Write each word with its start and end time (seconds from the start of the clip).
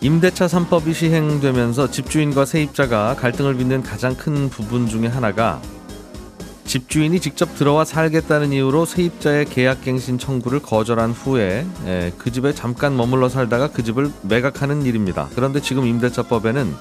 임대차 0.00 0.46
3법이 0.46 0.94
시행되면서 0.94 1.90
집주인과 1.90 2.44
세입자가 2.44 3.16
갈등을 3.16 3.56
빚는 3.56 3.82
가장 3.82 4.14
큰 4.14 4.48
부분 4.48 4.86
중에 4.86 5.08
하나가 5.08 5.60
집주인이 6.66 7.18
직접 7.18 7.56
들어와 7.56 7.84
살겠다는 7.84 8.52
이유로 8.52 8.84
세입자의 8.84 9.46
계약갱신 9.46 10.18
청구를 10.18 10.60
거절한 10.60 11.10
후에 11.10 11.66
예, 11.86 12.12
그 12.16 12.30
집에 12.30 12.52
잠깐 12.52 12.96
머물러 12.96 13.28
살다가 13.28 13.68
그 13.68 13.82
집을 13.82 14.12
매각하는 14.22 14.82
일입니다. 14.82 15.28
그런데 15.34 15.60
지금 15.60 15.84
임대차법에는 15.84 16.76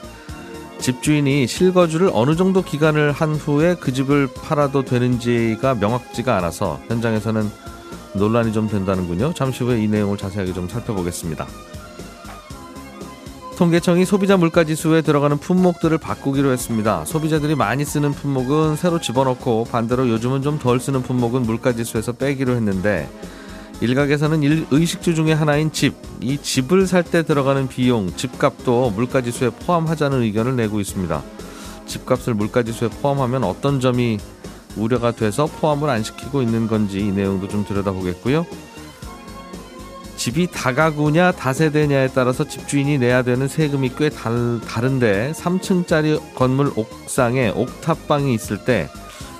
집주인이 0.80 1.47
실거주를 1.47 2.11
어느 2.13 2.36
정도 2.36 2.61
기간을 2.61 3.13
한 3.13 3.34
후에 3.34 3.77
그 3.80 3.94
집을 3.94 4.27
팔아도 4.27 4.86
되는지가 4.86 5.75
명확지가 5.75 6.38
않아서 6.38 6.80
현장에서는 6.89 7.49
논란이 8.13 8.53
좀 8.53 8.67
된다는군요. 8.67 9.34
잠시 9.34 9.63
후에 9.63 9.81
이 9.81 9.88
내용을 9.88 10.17
자세하게 10.17 10.53
좀 10.53 10.70
살펴보겠습니다. 10.70 11.47
통계청이 13.57 14.05
소비자 14.05 14.38
물가 14.38 14.63
지수에 14.63 15.02
들어가는 15.02 15.39
품목들을 15.39 15.97
바꾸기로 15.97 16.52
했습니다. 16.52 17.03
소비자들이 17.05 17.55
많이 17.55 17.83
쓰는 17.85 18.11
품목은 18.11 18.75
새로 18.75 19.02
집어넣고 19.02 19.66
반대로 19.71 20.07
요즘은 20.09 20.43
좀 20.43 20.59
덜 20.59 20.80
쓰는 20.80 21.02
품목은 21.02 21.41
물가 21.41 21.73
지수에서 21.73 22.11
빼기로 22.13 22.53
했는데 22.55 23.09
일각에서는 23.81 24.44
일, 24.44 24.67
의식주 24.69 25.16
중에 25.16 25.33
하나인 25.33 25.72
집, 25.72 25.95
이 26.22 26.38
집을 26.38 26.85
살 26.88 27.03
때 27.03 27.23
들어가는 27.23 27.67
비용, 27.67 28.16
집값도 28.16 28.91
물가 28.91 29.22
지수에 29.22 29.50
포함하자는 29.50 30.22
의견을 30.22 30.55
내고 30.55 30.80
있습니다. 30.80 31.22
집값을 31.88 32.35
물가 32.35 32.61
지수에 32.63 32.89
포함하면 32.89 33.44
어떤 33.44 33.80
점이 33.80 34.19
우려가 34.75 35.11
돼서 35.11 35.47
포함을 35.47 35.89
안 35.89 36.03
시키고 36.03 36.44
있는 36.44 36.67
건지 36.67 37.00
이 37.00 37.11
내용도 37.11 37.47
좀 37.47 37.66
들여다보겠고요. 37.66 38.45
집이 40.28 40.47
다가구냐 40.47 41.31
다세대냐에 41.31 42.09
따라서 42.09 42.44
집주인이 42.44 42.97
내야 42.97 43.22
되는 43.22 43.47
세금이 43.47 43.94
꽤 43.97 44.09
달, 44.09 44.59
다른데 44.59 45.31
3층짜리 45.34 46.19
건물 46.36 46.69
옥상에 46.75 47.53
옥탑방이 47.56 48.34
있을 48.34 48.66
때 48.66 48.89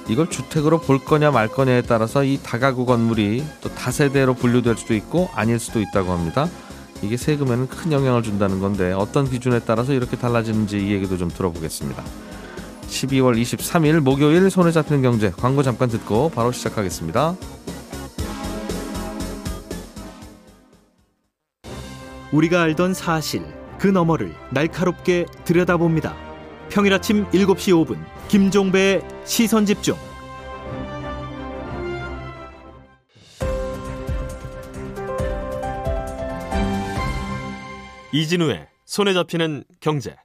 이걸 0.08 0.30
주택으로 0.30 0.80
볼 0.80 1.04
거냐 1.04 1.32
말 1.32 1.50
거냐에 1.50 1.82
따라서 1.82 2.24
이 2.24 2.40
다가구 2.42 2.86
건물이 2.86 3.44
또 3.60 3.68
다세대로 3.76 4.34
분류될 4.34 4.78
수도 4.78 4.94
있고 4.94 5.30
아닐 5.36 5.60
수도 5.60 5.82
있다고 5.82 6.14
합니다. 6.14 6.48
이게 7.02 7.18
세금에는 7.18 7.68
큰 7.68 7.92
영향을 7.92 8.24
준다는 8.24 8.62
건데 8.62 8.94
어떤 8.94 9.30
기준에 9.30 9.60
따라서 9.60 9.92
이렇게 9.92 10.16
달라지는지 10.16 10.78
이 10.88 10.94
얘기도 10.94 11.18
좀 11.18 11.28
들어보겠습니다. 11.28 12.02
12월 12.88 13.38
23일 13.42 14.00
목요일 14.00 14.50
손에 14.50 14.72
잡히는 14.72 15.02
경제 15.02 15.32
광고 15.32 15.64
잠깐 15.64 15.90
듣고 15.90 16.30
바로 16.30 16.54
시작하겠습니다. 16.54 17.36
우리가 22.31 22.61
알던 22.61 22.94
사실 22.94 23.42
그 23.80 23.88
너머를 23.88 24.33
날카롭게 24.52 25.25
들여다봅니다. 25.45 26.16
평일 26.70 26.94
아침 26.94 27.25
7시 27.30 27.86
5분 27.86 27.97
김종배의 28.28 29.02
시선 29.23 29.66
집중. 29.66 29.95
이진우의 38.11 38.67
손에 38.86 39.14
잡히는 39.14 39.64
경제. 39.80 40.16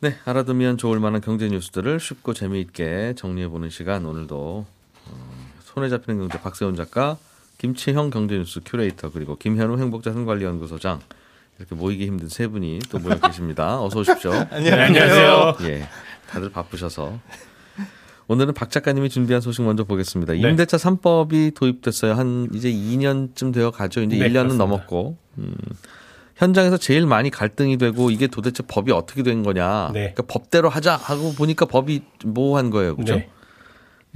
네, 0.00 0.16
알아두면 0.24 0.76
좋을 0.76 1.00
만한 1.00 1.20
경제 1.20 1.48
뉴스들을 1.48 1.98
쉽고 2.00 2.34
재미있게 2.34 3.14
정리해 3.16 3.48
보는 3.48 3.70
시간 3.70 4.04
오늘도 4.04 4.66
어, 5.06 5.50
손에 5.62 5.88
잡히는 5.88 6.20
경제 6.20 6.40
박세훈 6.40 6.74
작가, 6.74 7.16
김채형 7.58 8.10
경제뉴스 8.10 8.60
큐레이터 8.64 9.10
그리고 9.10 9.36
김현우 9.36 9.78
행복자산관리연구소장 9.78 11.00
이렇게 11.58 11.74
모이기 11.74 12.06
힘든 12.06 12.28
세 12.28 12.46
분이 12.46 12.78
또 12.88 13.00
모여 13.00 13.18
계십니다. 13.18 13.82
어서 13.82 13.98
오십시오. 13.98 14.30
네, 14.62 14.70
안녕하세요. 14.70 15.56
예, 15.62 15.88
다들 16.30 16.50
바쁘셔서 16.50 17.18
오늘은 18.28 18.54
박 18.54 18.70
작가님이 18.70 19.08
준비한 19.08 19.40
소식 19.40 19.62
먼저 19.62 19.82
보겠습니다. 19.82 20.34
임대차 20.34 20.76
3법이 20.76 21.54
도입됐어요. 21.54 22.12
한 22.14 22.48
이제 22.54 22.70
2년쯤 22.70 23.52
되어 23.52 23.72
가죠. 23.72 24.02
이제 24.02 24.16
네, 24.18 24.28
1년은 24.28 24.32
그렇습니다. 24.32 24.64
넘었고 24.64 25.16
음, 25.38 25.56
현장에서 26.36 26.76
제일 26.76 27.06
많이 27.06 27.30
갈등이 27.30 27.76
되고 27.78 28.12
이게 28.12 28.28
도대체 28.28 28.62
법이 28.62 28.92
어떻게 28.92 29.24
된 29.24 29.42
거냐. 29.42 29.90
네. 29.92 30.12
그러니까 30.14 30.22
법대로 30.28 30.68
하자 30.68 30.94
하고 30.94 31.32
보니까 31.32 31.66
법이 31.66 32.02
모호한 32.24 32.70
거예요. 32.70 32.94
그죠? 32.94 33.16
네. 33.16 33.28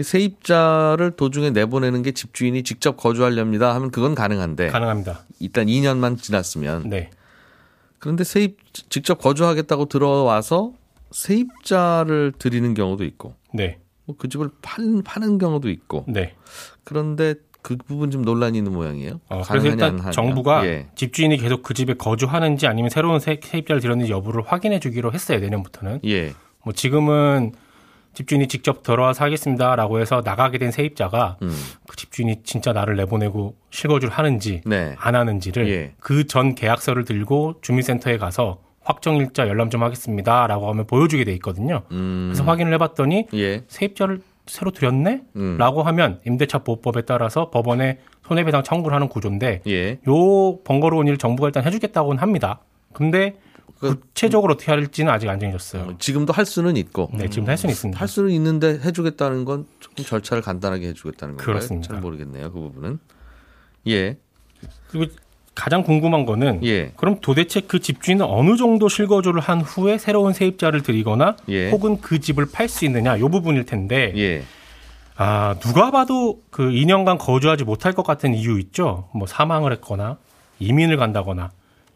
세입자를 0.00 1.12
도중에 1.16 1.50
내보내는 1.50 2.02
게 2.02 2.12
집주인이 2.12 2.62
직접 2.62 2.96
거주하렵니다 2.96 3.74
하면 3.74 3.90
그건 3.90 4.14
가능한데 4.14 4.68
가능합니다. 4.68 5.20
일단 5.40 5.66
2년만 5.66 6.18
지났으면 6.18 6.88
네. 6.88 7.10
그런데 7.98 8.24
세입 8.24 8.56
직접 8.72 9.18
거주하겠다고 9.18 9.86
들어와서 9.86 10.72
세입자를 11.10 12.32
들이는 12.38 12.74
경우도 12.74 13.04
있고 13.04 13.34
네. 13.52 13.78
뭐그 14.06 14.28
집을 14.28 14.50
팔, 14.62 15.02
파는 15.04 15.38
경우도 15.38 15.68
있고 15.70 16.04
네. 16.08 16.34
그런데 16.84 17.34
그 17.62 17.76
부분 17.76 18.10
좀 18.10 18.22
논란이 18.22 18.58
있는 18.58 18.72
모양이에요. 18.72 19.20
어, 19.28 19.42
그래서 19.46 19.68
일단. 19.68 20.10
정부가 20.10 20.66
예. 20.66 20.88
집주인이 20.96 21.36
계속 21.36 21.62
그 21.62 21.74
집에 21.74 21.94
거주하는지 21.94 22.66
아니면 22.66 22.90
새로운 22.90 23.20
세, 23.20 23.38
세입자를 23.40 23.80
들였는지 23.80 24.10
여부를 24.10 24.42
확인해 24.44 24.80
주기로 24.80 25.12
했어요. 25.12 25.38
내년부터는. 25.38 26.00
예. 26.04 26.32
뭐 26.64 26.72
지금은 26.72 27.52
집주인이 28.14 28.46
직접 28.48 28.82
들어와서 28.82 29.24
하겠습니다라고 29.24 30.00
해서 30.00 30.22
나가게 30.24 30.58
된 30.58 30.70
세입자가 30.70 31.38
음. 31.42 31.50
그 31.88 31.96
집주인이 31.96 32.42
진짜 32.44 32.72
나를 32.72 32.96
내보내고 32.96 33.54
실거주를 33.70 34.12
하는지 34.12 34.60
네. 34.66 34.94
안 34.98 35.14
하는지를 35.14 35.68
예. 35.70 35.92
그전 36.00 36.54
계약서를 36.54 37.04
들고 37.04 37.56
주민센터에 37.62 38.18
가서 38.18 38.58
확정일자 38.84 39.48
열람 39.48 39.70
좀 39.70 39.82
하겠습니다라고 39.82 40.68
하면 40.70 40.86
보여주게 40.86 41.24
돼 41.24 41.32
있거든요. 41.34 41.82
음. 41.92 42.28
그래서 42.30 42.44
확인을 42.44 42.74
해봤더니 42.74 43.28
예. 43.34 43.62
세입자를 43.68 44.20
새로 44.46 44.72
들였네? 44.72 45.22
음. 45.36 45.56
라고 45.56 45.82
하면 45.84 46.20
임대차 46.26 46.58
보호법에 46.58 47.02
따라서 47.02 47.48
법원에 47.50 47.98
손해배상 48.26 48.64
청구를 48.64 48.94
하는 48.94 49.08
구조인데 49.08 49.62
예. 49.68 49.98
요 50.08 50.58
번거로운 50.64 51.06
일 51.06 51.16
정부가 51.16 51.48
일단 51.48 51.64
해주겠다고는 51.64 52.20
합니다. 52.20 52.58
근데 52.92 53.36
그- 53.51 53.51
구체적으로 53.78 54.54
어떻게 54.54 54.70
할지는 54.70 55.12
아직 55.12 55.28
안 55.28 55.40
정해졌어요. 55.40 55.82
어, 55.82 55.94
지금도 55.98 56.32
할 56.32 56.46
수는 56.46 56.76
있고 56.76 57.10
네, 57.12 57.28
지금 57.28 57.48
할 57.48 57.58
수는 57.58 57.72
있습니다. 57.72 58.00
할 58.00 58.06
수는 58.06 58.30
있는데 58.30 58.78
해주겠다는 58.78 59.44
건 59.44 59.66
조금 59.80 60.04
절차를 60.04 60.42
간단하게 60.42 60.88
해주겠다는 60.88 61.36
건가요? 61.36 61.46
그렇습니다. 61.46 61.88
잘 61.88 62.00
모르겠네요. 62.00 62.52
그 62.52 62.60
부분은. 62.60 63.00
예. 63.88 64.16
그리고 64.88 65.12
가장 65.54 65.82
궁금한 65.82 66.24
거는 66.24 66.64
예. 66.64 66.92
그럼 66.96 67.18
도대체 67.20 67.60
그 67.60 67.80
집주인은 67.80 68.24
어느 68.24 68.56
정도 68.56 68.88
실거주를 68.88 69.40
한 69.40 69.60
후에 69.60 69.98
새로운 69.98 70.32
세입자를 70.32 70.82
들이거나 70.82 71.36
예. 71.48 71.70
혹은 71.70 72.00
그 72.00 72.20
집을 72.20 72.46
팔 72.52 72.68
수 72.68 72.84
있느냐 72.84 73.18
요 73.18 73.28
부분일 73.28 73.66
텐데 73.66 74.12
예. 74.16 74.44
아 75.16 75.56
누가 75.60 75.90
봐도 75.90 76.40
그 76.50 76.62
2년간 76.70 77.18
거주하지 77.18 77.64
못할 77.64 77.92
것 77.92 78.04
같은 78.04 78.32
이유 78.34 78.58
있죠. 78.60 79.08
뭐 79.12 79.26
사망을 79.26 79.72
했거나 79.72 80.16
이민을 80.60 80.96
간다거나 80.96 81.50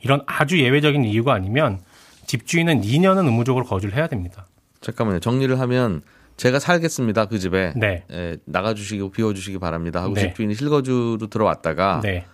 이런 0.06 0.22
아주 0.26 0.60
예외적인 0.62 1.04
이유가 1.04 1.34
아니면 1.34 1.80
집주인은 2.26 2.82
2년은 2.82 3.24
의무적으로 3.26 3.64
거주를 3.64 3.96
해야 3.96 4.06
됩니다. 4.06 4.46
잠깐만요. 4.80 5.18
정리를 5.18 5.58
하면 5.58 6.02
제가 6.36 6.60
살겠습니다. 6.60 7.26
그 7.26 7.40
집에. 7.40 7.72
네. 7.74 8.04
에, 8.08 8.36
나가주시고 8.44 9.10
비워주시기 9.10 9.58
바랍니다. 9.58 10.00
하고 10.02 10.14
네. 10.14 10.20
집주인이 10.20 10.54
실거주로 10.54 11.26
들어왔다가 11.28 12.00
네. 12.04 12.24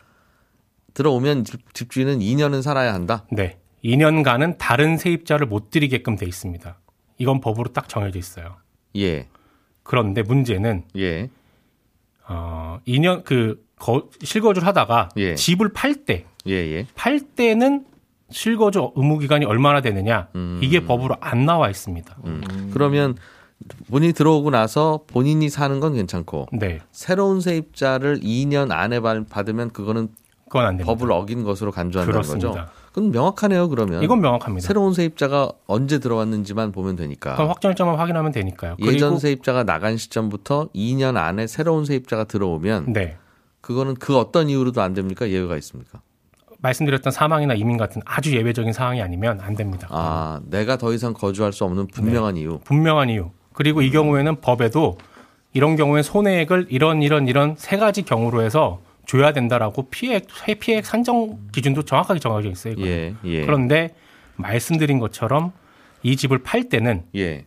들어오면 0.92 1.44
집- 1.44 1.72
집주인은 1.72 2.18
2년은 2.18 2.60
살아야 2.60 2.92
한다. 2.92 3.24
네. 3.32 3.58
2년간은 3.82 4.58
다른 4.58 4.98
세입자를 4.98 5.46
못 5.46 5.70
들이게끔 5.70 6.16
돼 6.16 6.26
있습니다. 6.26 6.78
이건 7.16 7.40
법으로 7.40 7.72
딱 7.72 7.88
정해져 7.88 8.18
있어요. 8.18 8.56
예. 8.96 9.28
그런데 9.82 10.20
문제는 10.22 10.84
예. 10.98 11.30
어 12.28 12.80
2년 12.86 13.24
그 13.24 13.64
거- 13.82 14.04
실거주를 14.22 14.66
하다가 14.68 15.08
예. 15.16 15.34
집을 15.34 15.72
팔 15.72 15.94
때, 15.94 16.24
예. 16.46 16.52
예. 16.52 16.86
팔 16.94 17.18
때는 17.20 17.84
실거주 18.30 18.92
의무 18.94 19.18
기간이 19.18 19.44
얼마나 19.44 19.80
되느냐 19.80 20.28
음. 20.36 20.60
이게 20.62 20.84
법으로 20.86 21.16
안 21.20 21.44
나와 21.44 21.68
있습니다. 21.68 22.16
그러면 22.72 23.16
본인이 23.90 24.12
들어오고 24.12 24.50
나서 24.50 25.00
본인이 25.08 25.48
사는 25.48 25.78
건 25.80 25.94
괜찮고 25.94 26.46
네, 26.52 26.80
새로운 26.92 27.40
세입자를 27.40 28.20
2년 28.20 28.70
안에 28.70 29.00
받- 29.00 29.28
받으면 29.28 29.70
그거는 29.70 30.08
그건. 30.48 30.76
법을 30.78 31.10
어긴 31.12 31.44
것으로 31.44 31.72
간주한다는 31.72 32.12
그렇습니다. 32.12 32.48
거죠. 32.50 32.66
그럼 32.92 33.10
명확하네요. 33.10 33.68
그러면 33.70 34.02
이건 34.02 34.20
명확합니다. 34.20 34.66
새로운 34.66 34.92
세입자가 34.92 35.50
언제 35.66 35.98
들어왔는지만 35.98 36.72
보면 36.72 36.94
되니까. 36.96 37.34
그럼 37.36 37.48
확정일자만 37.50 37.96
확인하면 37.96 38.32
되니까요. 38.32 38.76
예전 38.80 39.18
세입자가 39.18 39.64
나간 39.64 39.96
시점부터 39.96 40.68
2년 40.74 41.16
안에 41.16 41.46
새로운 41.46 41.84
세입자가 41.86 42.24
들어오면 42.24 42.92
네. 42.92 43.16
그거는 43.62 43.94
그 43.94 44.18
어떤 44.18 44.50
이유로도 44.50 44.82
안 44.82 44.92
됩니까? 44.92 45.28
예외가 45.30 45.56
있습니까? 45.56 46.02
말씀드렸던 46.58 47.12
사망이나 47.12 47.54
이민 47.54 47.76
같은 47.76 48.02
아주 48.04 48.36
예외적인 48.36 48.72
상황이 48.72 49.00
아니면 49.00 49.40
안 49.40 49.54
됩니다. 49.56 49.88
아, 49.90 50.40
내가 50.44 50.76
더 50.76 50.92
이상 50.92 51.14
거주할 51.14 51.52
수 51.52 51.64
없는 51.64 51.86
분명한 51.88 52.36
이유. 52.36 52.60
분명한 52.64 53.08
이유. 53.08 53.30
그리고 53.52 53.82
이 53.82 53.90
경우에는 53.90 54.40
법에도 54.40 54.98
이런 55.54 55.76
경우에 55.76 56.02
손해액을 56.02 56.66
이런 56.70 57.02
이런 57.02 57.28
이런 57.28 57.54
세 57.56 57.76
가지 57.76 58.02
경우로 58.02 58.42
해서 58.42 58.80
줘야 59.06 59.32
된다라고 59.32 59.88
피해액 59.90 60.26
피해액 60.60 60.86
산정 60.86 61.38
기준도 61.52 61.82
정확하게 61.82 62.20
정해져 62.20 62.48
있어요. 62.48 62.74
예, 62.78 63.14
예. 63.24 63.44
그런데 63.44 63.94
말씀드린 64.36 64.98
것처럼 64.98 65.52
이 66.02 66.16
집을 66.16 66.38
팔 66.38 66.68
때는 66.68 67.04
예. 67.16 67.44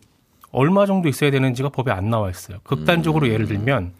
얼마 0.51 0.85
정도 0.85 1.09
있어야 1.09 1.31
되는지가 1.31 1.69
법에 1.69 1.91
안 1.91 2.09
나와 2.09 2.29
있어요. 2.29 2.59
극단적으로 2.63 3.27
예를 3.29 3.47
들면 3.47 3.93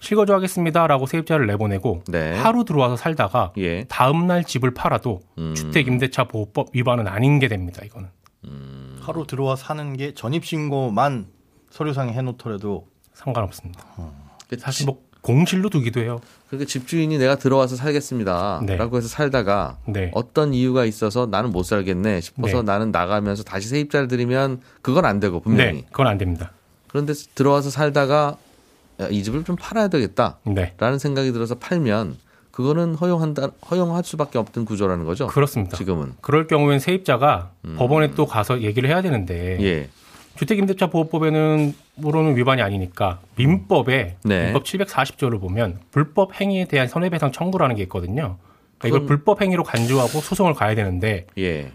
실거주 0.00 0.34
하겠습니다라고 0.34 1.06
세입자를 1.06 1.46
내보내고 1.46 2.02
네. 2.08 2.34
하루 2.36 2.64
들어와서 2.64 2.96
살다가 2.96 3.52
예. 3.58 3.84
다음 3.84 4.26
날 4.26 4.44
집을 4.44 4.72
팔아도 4.72 5.20
음. 5.38 5.54
주택 5.54 5.86
임대차 5.86 6.24
보호법 6.24 6.68
위반은 6.72 7.06
아닌 7.06 7.38
게 7.38 7.48
됩니다. 7.48 7.82
이거는. 7.84 8.08
하루 9.00 9.26
들어와 9.26 9.56
사는 9.56 9.96
게 9.96 10.14
전입 10.14 10.44
신고만 10.44 11.26
서류상에 11.70 12.12
해 12.12 12.22
놓더라도 12.22 12.86
상관없습니다. 13.12 13.84
그 14.48 14.58
사실 14.58 14.86
뭐 14.86 15.02
공실로 15.20 15.68
두기도 15.68 16.00
해요. 16.00 16.20
그러니까 16.48 16.66
집주인이 16.68 17.18
내가 17.18 17.36
들어와서 17.36 17.76
살겠습니다. 17.76 18.62
네. 18.64 18.76
라고 18.76 18.96
해서 18.96 19.08
살다가 19.08 19.78
네. 19.86 20.10
어떤 20.14 20.54
이유가 20.54 20.84
있어서 20.86 21.26
나는 21.26 21.50
못 21.50 21.64
살겠네 21.64 22.20
싶어서 22.22 22.58
네. 22.58 22.62
나는 22.62 22.90
나가면서 22.90 23.42
다시 23.42 23.68
세입자를 23.68 24.08
들이면 24.08 24.62
그건 24.80 25.04
안 25.04 25.20
되고 25.20 25.40
분명히. 25.40 25.72
네, 25.72 25.86
그건 25.90 26.06
안 26.06 26.16
됩니다. 26.16 26.52
그런데 26.88 27.12
들어와서 27.34 27.70
살다가 27.70 28.36
야, 29.00 29.08
이 29.08 29.22
집을 29.22 29.44
좀 29.44 29.56
팔아야 29.56 29.88
되겠다. 29.88 30.38
네, 30.44 30.74
라는 30.78 30.98
생각이 30.98 31.32
들어서 31.32 31.54
팔면 31.56 32.16
그거는 32.50 32.94
허용한다 32.94 33.50
허용할 33.70 34.04
수밖에 34.04 34.38
없던 34.38 34.64
구조라는 34.64 35.04
거죠. 35.04 35.26
그렇습니다. 35.28 35.76
지금은. 35.76 36.12
그럴 36.20 36.46
경우엔 36.46 36.78
세입자가 36.78 37.52
법원에 37.76 38.12
또 38.14 38.26
가서 38.26 38.62
얘기를 38.62 38.88
해야 38.88 39.02
되는데 39.02 39.56
음. 39.56 39.62
예. 39.62 39.88
주택임대차 40.36 40.88
보호법에는 40.88 41.74
물론은 41.96 42.36
위반이 42.36 42.62
아니니까 42.62 43.20
민법에 43.36 44.16
네. 44.24 44.44
민법 44.44 44.64
740조를 44.64 45.40
보면 45.40 45.78
불법 45.90 46.40
행위에 46.40 46.66
대한 46.66 46.88
손해배상 46.88 47.32
청구라는 47.32 47.76
게 47.76 47.82
있거든요. 47.82 48.36
그러니까 48.78 48.88
이걸 48.88 49.06
불법 49.06 49.42
행위로 49.42 49.64
간주하고 49.64 50.20
소송을 50.20 50.54
가야 50.54 50.74
되는데 50.74 51.26
예. 51.38 51.72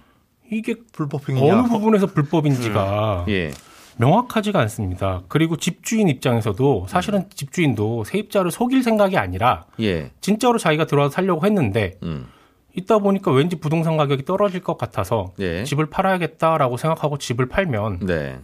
이게 0.51 0.75
불법 0.91 1.27
행위냐? 1.29 1.59
어느 1.59 1.67
부분에서 1.67 2.07
불법인지가 2.07 3.25
예. 3.29 3.51
명확하지가 3.97 4.59
않습니다. 4.61 5.21
그리고 5.27 5.55
집주인 5.57 6.09
입장에서도 6.09 6.85
사실은 6.89 7.25
집주인도 7.33 8.03
세입자를 8.03 8.51
속일 8.51 8.83
생각이 8.83 9.17
아니라 9.17 9.65
예. 9.79 10.11
진짜로 10.21 10.57
자기가 10.57 10.85
들어와서 10.85 11.13
살려고 11.13 11.45
했는데 11.45 11.97
음. 12.03 12.27
있다 12.75 12.99
보니까 12.99 13.31
왠지 13.31 13.55
부동산 13.55 13.97
가격이 13.97 14.25
떨어질 14.25 14.61
것 14.61 14.77
같아서 14.77 15.33
예. 15.39 15.63
집을 15.63 15.87
팔아야겠다라고 15.87 16.77
생각하고 16.77 17.17
집을 17.17 17.47
팔면 17.47 17.99
네. 18.01 18.37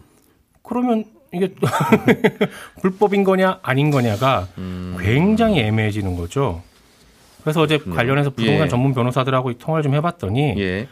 그러면 0.64 1.06
이게 1.34 1.54
불법인 2.82 3.24
거냐 3.24 3.60
아닌 3.62 3.92
거냐가 3.92 4.48
음. 4.58 4.98
굉장히 5.00 5.60
애매해지는 5.60 6.16
거죠. 6.16 6.62
그래서 7.42 7.62
어제 7.62 7.78
관련해서 7.78 8.30
부동산 8.30 8.66
예. 8.66 8.70
전문 8.70 8.94
변호사들하고 8.94 9.54
통화를 9.54 9.84
좀 9.84 9.96
해봤더니 9.96 10.56
예. 10.60 10.88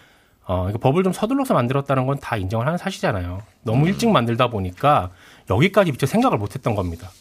어, 0.52 0.68
이거 0.68 0.80
법을 0.80 1.04
좀 1.04 1.14
서둘러서 1.14 1.54
만들었다는 1.54 2.08
건 2.08 2.18
다 2.20 2.36
인정을 2.36 2.66
하는 2.66 2.78
사실이잖아요. 2.80 3.42
너무 3.64 3.84
음. 3.84 3.88
일찍 3.88 4.10
만들다 4.10 4.50
보니까 4.50 5.12
여기까지 5.50 5.92
미처 5.92 6.08
생각을 6.08 6.40
못했던 6.40 6.74
겁니다. 6.74 7.12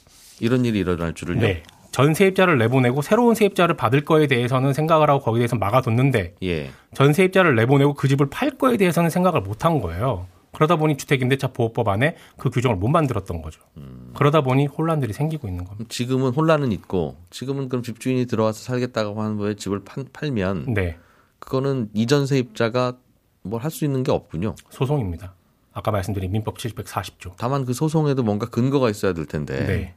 이런 0.41 0.65
일이 0.65 0.79
일어날 0.79 1.13
줄을요. 1.13 1.41
네. 1.41 1.63
전 1.93 2.15
세입자를 2.15 2.57
내보내고 2.59 3.03
새로운 3.03 3.35
세입자를 3.35 3.77
받을 3.77 4.05
거에 4.07 4.27
대해서는 4.29 4.73
생각을 4.73 5.11
하고 5.11 5.21
거기에 5.21 5.41
대해서 5.41 5.57
막아뒀는데 5.57 6.37
예. 6.43 6.71
전 6.95 7.13
세입자를 7.13 7.55
내보내고 7.55 7.93
그 7.95 8.09
집을 8.09 8.31
팔 8.31 8.51
거에 8.53 8.77
대해서는 8.79 9.11
생각을 9.11 9.43
못 9.43 9.65
한 9.65 9.81
거예요. 9.81 10.27
그러다 10.53 10.77
보니 10.77 10.97
주택임대차 10.97 11.49
보호법 11.49 11.89
안에 11.89 12.17
그 12.39 12.49
규정을 12.49 12.77
못 12.77 12.89
만들었던 12.89 13.43
거죠. 13.43 13.61
음. 13.77 14.13
그러다 14.15 14.41
보니 14.41 14.67
혼란들이 14.69 15.13
생기고 15.13 15.49
있는 15.49 15.65
겁니다. 15.65 15.85
지금은 15.91 16.31
혼란은 16.33 16.73
있고 16.73 17.17
지금은 17.31 17.69
그럼 17.69 17.83
집주인이 17.83 18.27
들어와서 18.27 18.63
살겠다고 18.63 19.21
하는 19.21 19.37
거에 19.37 19.55
집을 19.55 19.85
팔, 19.85 20.05
팔면 20.13 20.73
네. 20.75 20.97
그거는 21.41 21.91
이전 21.93 22.27
세입자가 22.27 22.95
뭘 23.49 23.61
할 23.63 23.71
수 23.71 23.85
있는 23.85 24.03
게 24.03 24.11
없군요. 24.13 24.55
소송입니다. 24.71 25.35
아까 25.73 25.91
말씀드린 25.91 26.31
민법 26.33 26.59
740조. 26.59 27.33
다만 27.37 27.65
그 27.65 27.73
소송에도 27.73 28.23
뭔가 28.23 28.47
근거가 28.47 28.91
있어야 28.91 29.13
될 29.13 29.27
텐데. 29.27 29.67
네. 29.67 29.95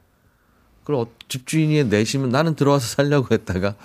그걸 0.80 0.96
어- 0.96 1.06
집주인이 1.28 1.84
내시면 1.84 2.30
나는 2.30 2.54
들어와서 2.56 2.86
살려고 2.86 3.28
했다가 3.34 3.76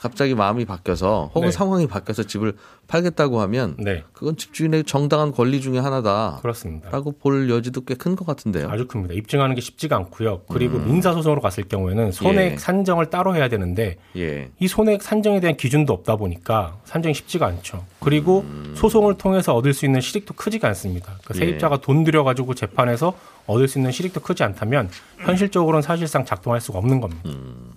갑자기 0.00 0.34
마음이 0.34 0.64
바뀌어서 0.64 1.30
혹은 1.34 1.48
네. 1.48 1.52
상황이 1.52 1.86
바뀌어서 1.86 2.24
집을 2.24 2.54
팔겠다고 2.86 3.40
하면 3.40 3.76
네. 3.78 4.04
그건 4.12 4.36
집주인의 4.36 4.84
정당한 4.84 5.32
권리 5.32 5.60
중에 5.60 5.78
하나다라고 5.78 6.40
그렇습니다. 6.42 6.90
볼 7.20 7.50
여지도 7.50 7.84
꽤 7.84 7.94
큰 7.94 8.14
것 8.14 8.26
같은데요. 8.26 8.68
아주 8.68 8.86
큽니다. 8.86 9.14
입증하는 9.14 9.54
게 9.54 9.60
쉽지가 9.60 9.96
않고요. 9.96 10.42
그리고 10.48 10.78
민사소송으로 10.78 11.40
갔을 11.40 11.64
경우에는 11.64 12.12
손해액 12.12 12.52
음. 12.52 12.54
예. 12.54 12.56
산정을 12.58 13.10
따로 13.10 13.34
해야 13.34 13.48
되는데 13.48 13.96
예. 14.16 14.50
이 14.60 14.68
손해액 14.68 15.02
산정에 15.02 15.40
대한 15.40 15.56
기준도 15.56 15.92
없다 15.92 16.16
보니까 16.16 16.76
산정이 16.84 17.14
쉽지가 17.14 17.46
않죠. 17.46 17.84
그리고 18.00 18.44
소송을 18.74 19.14
통해서 19.18 19.54
얻을 19.54 19.72
수 19.74 19.86
있는 19.86 20.00
실익도 20.00 20.34
크지가 20.34 20.68
않습니다. 20.68 21.06
그러니까 21.24 21.34
음. 21.34 21.36
예. 21.36 21.38
세입자가 21.46 21.80
돈 21.80 22.04
들여가지고 22.04 22.54
재판에서 22.54 23.14
얻을 23.46 23.66
수 23.68 23.78
있는 23.78 23.90
실익도 23.92 24.20
크지 24.20 24.44
않다면 24.44 24.90
현실적으로는 25.18 25.82
사실상 25.82 26.24
작동할 26.24 26.60
수가 26.60 26.78
없는 26.78 27.00
겁니다. 27.00 27.22
음. 27.26 27.72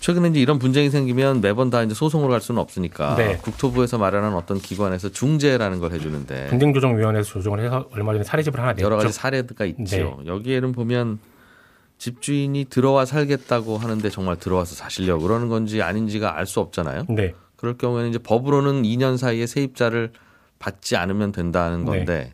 최근에 0.00 0.28
이제 0.28 0.40
이런 0.40 0.58
분쟁이 0.58 0.90
생기면 0.90 1.40
매번 1.40 1.70
다 1.70 1.82
이제 1.82 1.94
소송으로 1.94 2.30
갈 2.30 2.40
수는 2.40 2.60
없으니까 2.60 3.16
네. 3.16 3.38
국토부에서 3.38 3.98
마련한 3.98 4.34
어떤 4.34 4.58
기관에서 4.58 5.10
중재라는 5.10 5.80
걸 5.80 5.92
해주는데 5.92 6.46
분쟁조정위원회에서 6.48 7.28
조정을 7.28 7.60
해서 7.64 7.88
얼마 7.92 8.12
전에 8.12 8.24
사례집을 8.24 8.60
하나 8.60 8.72
냈죠. 8.72 8.84
여러 8.84 8.96
가지 8.96 9.12
사례가 9.12 9.64
있죠. 9.64 10.20
여기에는 10.26 10.72
보면 10.72 11.18
집주인이 11.98 12.66
들어와 12.66 13.04
살겠다고 13.06 13.78
하는데 13.78 14.08
정말 14.10 14.36
들어와서 14.36 14.74
사시려고 14.74 15.22
그러는 15.22 15.48
건지 15.48 15.80
아닌지가 15.82 16.36
알 16.38 16.46
수 16.46 16.60
없잖아요. 16.60 17.06
네. 17.08 17.34
그럴 17.56 17.78
경우에는 17.78 18.10
이제 18.10 18.18
법으로는 18.18 18.82
2년 18.82 19.16
사이에 19.16 19.46
세입자를 19.46 20.12
받지 20.58 20.96
않으면 20.96 21.32
된다는 21.32 21.84
네. 21.84 21.84
건데 21.84 22.32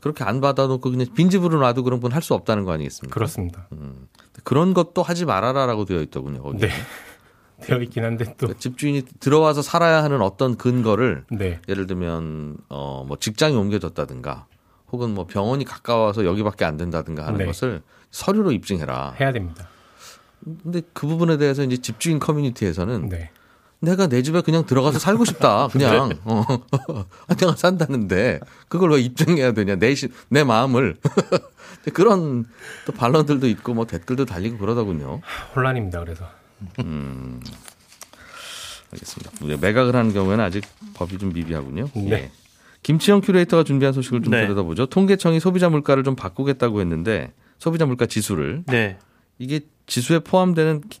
그렇게 0.00 0.24
안 0.24 0.40
받아놓고 0.40 0.90
그냥 0.90 1.06
빈집으로 1.14 1.60
놔도 1.60 1.82
그런 1.84 2.00
건할수 2.00 2.34
없다는 2.34 2.64
거 2.64 2.72
아니겠습니까? 2.72 3.12
그렇습니다. 3.14 3.68
그런 4.44 4.74
것도 4.74 5.02
하지 5.02 5.24
말아라라고 5.24 5.84
되어 5.84 6.00
있더군요. 6.02 6.42
거기. 6.42 6.58
네. 6.58 6.70
되어 7.60 7.78
있긴 7.82 8.04
한데 8.04 8.24
또 8.24 8.34
그러니까 8.38 8.58
집주인이 8.58 9.02
들어와서 9.20 9.60
살아야 9.60 10.02
하는 10.02 10.22
어떤 10.22 10.56
근거를 10.56 11.24
네. 11.30 11.60
예를 11.68 11.86
들면 11.86 12.56
어 12.70 13.04
뭐 13.06 13.18
직장이 13.18 13.54
옮겨졌다든가 13.56 14.46
혹은 14.92 15.10
뭐 15.14 15.26
병원이 15.26 15.64
가까워서 15.64 16.24
여기밖에 16.24 16.64
안 16.64 16.76
된다든가 16.78 17.26
하는 17.26 17.38
네. 17.38 17.44
것을 17.46 17.82
서류로 18.10 18.52
입증해라. 18.52 19.14
해야 19.20 19.30
됩니다. 19.32 19.68
근데 20.62 20.80
그 20.94 21.06
부분에 21.06 21.36
대해서 21.36 21.62
이제 21.62 21.76
집주인 21.76 22.18
커뮤니티에서는 22.18 23.08
네. 23.10 23.30
내가 23.80 24.06
내 24.08 24.22
집에 24.22 24.40
그냥 24.42 24.66
들어가서 24.66 24.98
살고 24.98 25.24
싶다. 25.24 25.68
그냥 25.72 26.12
어. 26.24 26.44
내가 27.38 27.56
산다는데 27.56 28.40
그걸 28.68 28.92
왜 28.92 29.00
입증해야 29.00 29.52
되냐? 29.52 29.76
내, 29.76 29.94
시, 29.94 30.08
내 30.28 30.44
마음을 30.44 30.96
그런 31.94 32.44
또 32.86 32.92
반론들도 32.92 33.48
있고 33.48 33.72
뭐 33.74 33.86
댓글도 33.86 34.26
달리고 34.26 34.58
그러더군요. 34.58 35.20
혼란입니다. 35.56 36.00
그래서 36.00 36.26
알겠습니다. 38.92 39.30
네, 39.46 39.56
매각을 39.56 39.94
하는 39.96 40.12
경우에는 40.12 40.44
아직 40.44 40.64
법이 40.94 41.18
좀 41.18 41.32
미비하군요. 41.32 41.88
네. 41.94 42.10
예. 42.12 42.30
김치영 42.82 43.20
큐레이터가 43.20 43.62
준비한 43.64 43.92
소식을 43.94 44.22
좀 44.22 44.32
네. 44.32 44.42
들여다보죠. 44.42 44.86
통계청이 44.86 45.38
소비자 45.40 45.68
물가를 45.68 46.02
좀 46.02 46.16
바꾸겠다고 46.16 46.80
했는데 46.80 47.32
소비자 47.58 47.86
물가 47.86 48.06
지수를 48.06 48.64
네. 48.66 48.98
이게 49.38 49.60
지수에 49.86 50.18
포함되는 50.20 50.82
기- 50.88 51.00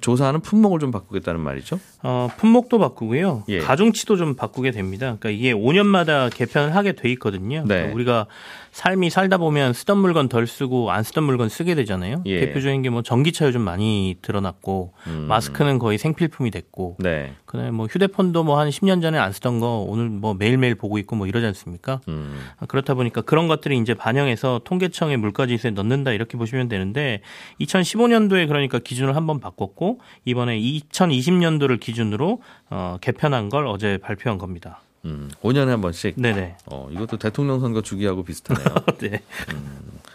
조사하는 0.00 0.40
품목을 0.40 0.80
좀 0.80 0.90
바꾸겠다는 0.90 1.40
말이죠. 1.40 1.78
어, 2.02 2.28
품목도 2.36 2.78
바꾸고요. 2.78 3.44
예. 3.48 3.60
가중치도 3.60 4.16
좀 4.16 4.34
바꾸게 4.34 4.72
됩니다. 4.72 5.16
그러니까 5.18 5.30
이게 5.30 5.54
5년마다 5.54 6.34
개편을 6.34 6.74
하게 6.74 6.92
돼 6.92 7.08
있거든요. 7.12 7.60
네. 7.60 7.66
그러니까 7.74 7.94
우리가 7.94 8.26
삶이 8.72 9.08
살다 9.10 9.38
보면 9.38 9.72
쓰던 9.72 9.98
물건 9.98 10.28
덜 10.28 10.46
쓰고 10.46 10.90
안 10.90 11.02
쓰던 11.04 11.24
물건 11.24 11.48
쓰게 11.48 11.74
되잖아요. 11.74 12.22
예. 12.26 12.40
대표적인 12.40 12.82
게 12.82 12.88
뭐 12.90 13.02
전기차 13.02 13.46
요즘 13.46 13.60
많이 13.60 14.16
드러났고 14.22 14.92
음. 15.06 15.26
마스크는 15.28 15.78
거의 15.78 15.98
생필품이 15.98 16.50
됐고 16.50 16.96
네. 17.00 17.34
그다음에 17.48 17.70
뭐 17.70 17.86
휴대폰도 17.86 18.44
뭐 18.44 18.58
한 18.58 18.68
10년 18.70 19.00
전에 19.00 19.18
안 19.18 19.32
쓰던 19.32 19.60
거 19.60 19.84
오늘 19.86 20.08
뭐 20.08 20.34
매일매일 20.34 20.74
보고 20.74 20.98
있고 20.98 21.16
뭐 21.16 21.26
이러지 21.26 21.46
않습니까? 21.46 22.00
음. 22.08 22.38
아, 22.58 22.66
그렇다 22.66 22.94
보니까 22.94 23.22
그런 23.22 23.46
것들이 23.48 23.78
이제 23.78 23.94
반영해서 23.94 24.62
통계청의 24.64 25.16
물가 25.16 25.46
지수에 25.46 25.70
넣는다 25.70 26.12
이렇게 26.12 26.36
보시면 26.36 26.68
되는데 26.68 27.22
2015년도에 27.60 28.48
그러니까 28.48 28.78
기준을 28.78 29.16
한번 29.16 29.40
바꿨고 29.40 30.00
이번에 30.24 30.58
2020년도를 30.60 31.80
기준으로 31.80 32.42
어, 32.70 32.98
개편한 33.00 33.48
걸 33.48 33.66
어제 33.66 33.98
발표한 33.98 34.38
겁니다. 34.38 34.80
음, 35.04 35.30
5년에 35.42 35.68
한 35.68 35.80
번씩. 35.80 36.14
네네. 36.20 36.56
어, 36.66 36.88
이것도 36.90 37.18
대통령 37.18 37.60
선거 37.60 37.80
주기하고 37.80 38.24
비슷하네요. 38.24 38.74
네. 38.98 39.22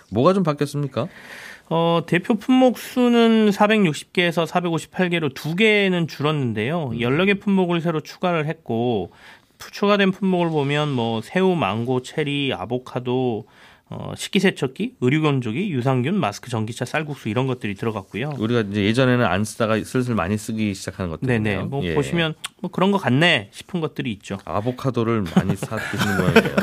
뭐가 0.09 0.33
좀 0.33 0.43
바뀌었습니까? 0.43 1.07
어, 1.75 2.03
대표 2.05 2.35
품목 2.35 2.77
수는 2.77 3.49
460개에서 3.49 4.45
458개로 4.45 5.33
두 5.33 5.55
개는 5.55 6.07
줄었는데요. 6.07 6.91
14개 6.91 7.39
품목을 7.41 7.81
새로 7.81 7.99
추가를 7.99 8.45
했고 8.45 9.11
푸- 9.57 9.71
추가된 9.71 10.11
품목을 10.11 10.49
보면 10.51 10.91
뭐 10.91 11.21
새우, 11.23 11.55
망고, 11.55 12.03
체리, 12.03 12.53
아보카도, 12.53 13.47
어, 13.89 14.13
식기세척기, 14.15 14.97
의류건조기, 15.01 15.71
유산균, 15.71 16.13
마스크, 16.19 16.51
전기차, 16.51 16.85
쌀국수 16.85 17.27
이런 17.29 17.47
것들이 17.47 17.73
들어갔고요. 17.73 18.35
우리가 18.37 18.61
이제 18.69 18.83
예전에는 18.83 19.25
안 19.25 19.43
쓰다가 19.43 19.83
슬슬 19.83 20.13
많이 20.13 20.37
쓰기 20.37 20.75
시작하는 20.75 21.09
것들. 21.09 21.27
네네. 21.27 21.57
뭐 21.63 21.81
보시면 21.95 22.35
뭐 22.61 22.69
그런 22.69 22.91
거 22.91 22.99
같네 22.99 23.49
싶은 23.51 23.81
것들이 23.81 24.11
있죠. 24.11 24.37
아보카도를 24.45 25.23
많이 25.35 25.55
사 25.55 25.77
드시는 25.77 26.17
모양이에요. 26.17 26.55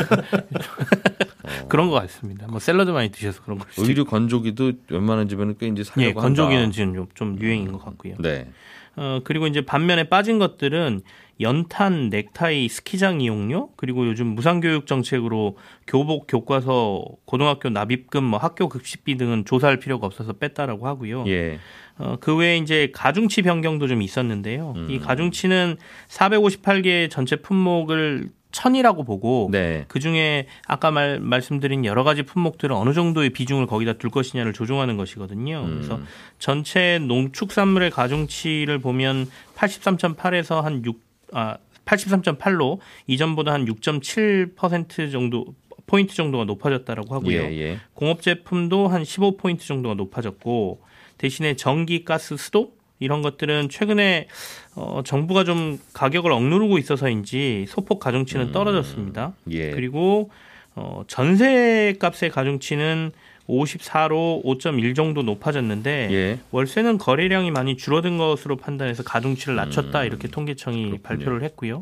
그런 1.70 1.88
것 1.88 1.94
같습니다. 2.00 2.46
뭐 2.48 2.58
샐러드 2.60 2.90
많이 2.90 3.10
드셔서 3.10 3.42
그런 3.42 3.58
걸 3.58 3.68
수도 3.70 3.86
의류 3.88 4.04
건조기도 4.04 4.72
웬만한 4.90 5.28
집에는 5.28 5.56
꽤 5.58 5.68
이제 5.68 5.80
있- 5.82 5.84
사려고 5.86 6.08
예, 6.10 6.12
건조기는 6.12 6.62
한다. 6.64 6.74
지금 6.74 6.94
좀, 6.94 7.08
좀 7.14 7.38
유행인 7.40 7.72
것 7.72 7.82
같고요. 7.84 8.16
네. 8.18 8.48
어, 8.96 9.20
그리고 9.24 9.46
이제 9.46 9.60
반면에 9.64 10.08
빠진 10.08 10.38
것들은 10.38 11.00
연탄, 11.40 12.10
넥타이, 12.10 12.68
스키장 12.68 13.22
이용료, 13.22 13.70
그리고 13.76 14.06
요즘 14.06 14.26
무상교육 14.34 14.86
정책으로 14.86 15.56
교복, 15.86 16.26
교과서, 16.28 17.04
고등학교 17.24 17.70
납입금, 17.70 18.22
뭐 18.22 18.38
학교 18.38 18.68
급식비 18.68 19.16
등은 19.16 19.46
조사할 19.46 19.78
필요가 19.78 20.06
없어서 20.06 20.34
뺐다라고 20.34 20.86
하고요. 20.86 21.24
예. 21.28 21.58
어, 21.96 22.16
그 22.20 22.36
외에 22.36 22.58
이제 22.58 22.90
가중치 22.92 23.40
변경도 23.42 23.86
좀 23.86 24.02
있었는데요. 24.02 24.74
음. 24.76 24.90
이 24.90 24.98
가중치는 24.98 25.76
458개 26.08 27.10
전체 27.10 27.36
품목을 27.36 28.28
천이라고 28.52 29.04
보고 29.04 29.48
네. 29.50 29.84
그 29.88 30.00
중에 30.00 30.46
아까 30.66 30.90
말, 30.90 31.20
말씀드린 31.20 31.84
여러 31.84 32.04
가지 32.04 32.22
품목들은 32.22 32.74
어느 32.74 32.92
정도의 32.92 33.30
비중을 33.30 33.66
거기다 33.66 33.94
둘 33.94 34.10
것이냐를 34.10 34.52
조정하는 34.52 34.96
것이거든요. 34.96 35.62
음. 35.64 35.74
그래서 35.74 36.00
전체 36.38 36.98
농축산물의 36.98 37.90
가중치를 37.90 38.78
보면 38.78 39.28
83.8에서 39.54 40.62
한 40.62 40.84
6, 40.84 41.00
아, 41.32 41.56
83.8로 41.84 42.78
이전보다 43.06 43.52
한 43.52 43.64
6.7% 43.66 45.12
정도 45.12 45.46
포인트 45.86 46.14
정도가 46.14 46.44
높아졌다라고 46.44 47.14
하고요. 47.14 47.36
예, 47.36 47.58
예. 47.58 47.78
공업 47.94 48.22
제품도 48.22 48.86
한 48.86 49.02
15포인트 49.02 49.60
정도가 49.60 49.96
높아졌고 49.96 50.82
대신에 51.18 51.56
전기, 51.56 52.04
가스, 52.04 52.36
수도 52.36 52.72
이런 53.00 53.22
것들은 53.22 53.68
최근에 53.70 54.28
어, 54.76 55.00
정부가 55.04 55.42
좀 55.42 55.80
가격을 55.92 56.30
억누르고 56.30 56.78
있어서인지 56.78 57.64
소폭 57.68 57.98
가중치는 57.98 58.52
떨어졌습니다. 58.52 59.32
예. 59.50 59.70
그리고 59.70 60.30
어, 60.76 61.02
전세 61.08 61.96
값의 61.98 62.30
가중치는 62.30 63.10
54로 63.48 64.44
5.1 64.44 64.94
정도 64.94 65.22
높아졌는데 65.22 66.08
예. 66.12 66.38
월세는 66.52 66.98
거래량이 66.98 67.50
많이 67.50 67.76
줄어든 67.76 68.16
것으로 68.16 68.56
판단해서 68.56 69.02
가중치를 69.02 69.56
낮췄다 69.56 70.04
이렇게 70.04 70.28
통계청이 70.28 70.76
음, 70.76 70.90
그렇군요. 70.90 71.02
발표를 71.02 71.42
했고요. 71.42 71.80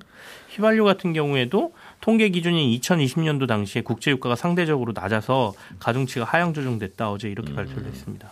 휘발유 0.51 0.85
같은 0.85 1.13
경우에도 1.13 1.75
통계 2.01 2.31
기준인 2.31 2.71
2020년도 2.81 3.47
당시에 3.47 3.83
국제 3.83 4.11
유가가 4.11 4.35
상대적으로 4.35 4.93
낮아서 4.95 5.53
가중치가 5.79 6.25
하향 6.25 6.55
조정됐다 6.55 7.11
어제 7.11 7.29
음. 7.29 7.33
이렇게 7.33 7.53
발표를 7.53 7.87
했습니다. 7.89 8.31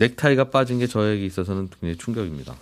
넥타이가 0.00 0.44
빠진 0.50 0.78
게 0.78 0.86
저에게 0.86 1.24
있어서는 1.26 1.68
굉장히 1.68 1.96
충격입니다. 1.98 2.54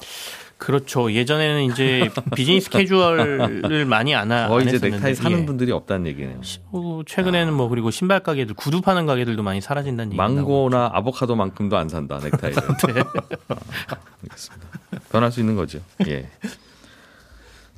그렇죠. 0.59 1.13
예전에는 1.13 1.73
이제 1.73 2.11
비즈니스 2.35 2.69
캐주얼을 2.69 3.85
많이 3.87 4.15
안, 4.15 4.33
하, 4.33 4.49
거의 4.49 4.67
안 4.67 4.75
이제 4.75 4.89
넥타이 4.91 5.15
사는 5.15 5.39
예. 5.39 5.47
분들이 5.47 5.71
없다는 5.71 6.09
얘기네요. 6.09 6.41
어, 6.73 7.03
최근에는 7.07 7.55
뭐 7.55 7.69
그리고 7.69 7.93
신발 7.93 8.21
가게들 8.21 8.57
구두 8.57 8.81
파는 8.81 9.07
가게들도 9.07 9.41
많이 9.45 9.61
사라진다는 9.61 10.13
얘기가 10.13 10.23
망고나 10.29 10.91
아보카도만큼도 10.95 11.77
안 11.77 11.89
산다 11.89 12.19
넥타이를. 12.19 12.63
네. 12.93 13.03
아, 13.49 13.57
알겠습니다. 14.25 14.69
변할 15.13 15.31
수 15.31 15.39
있는 15.39 15.55
거죠. 15.55 15.79
예. 16.09 16.29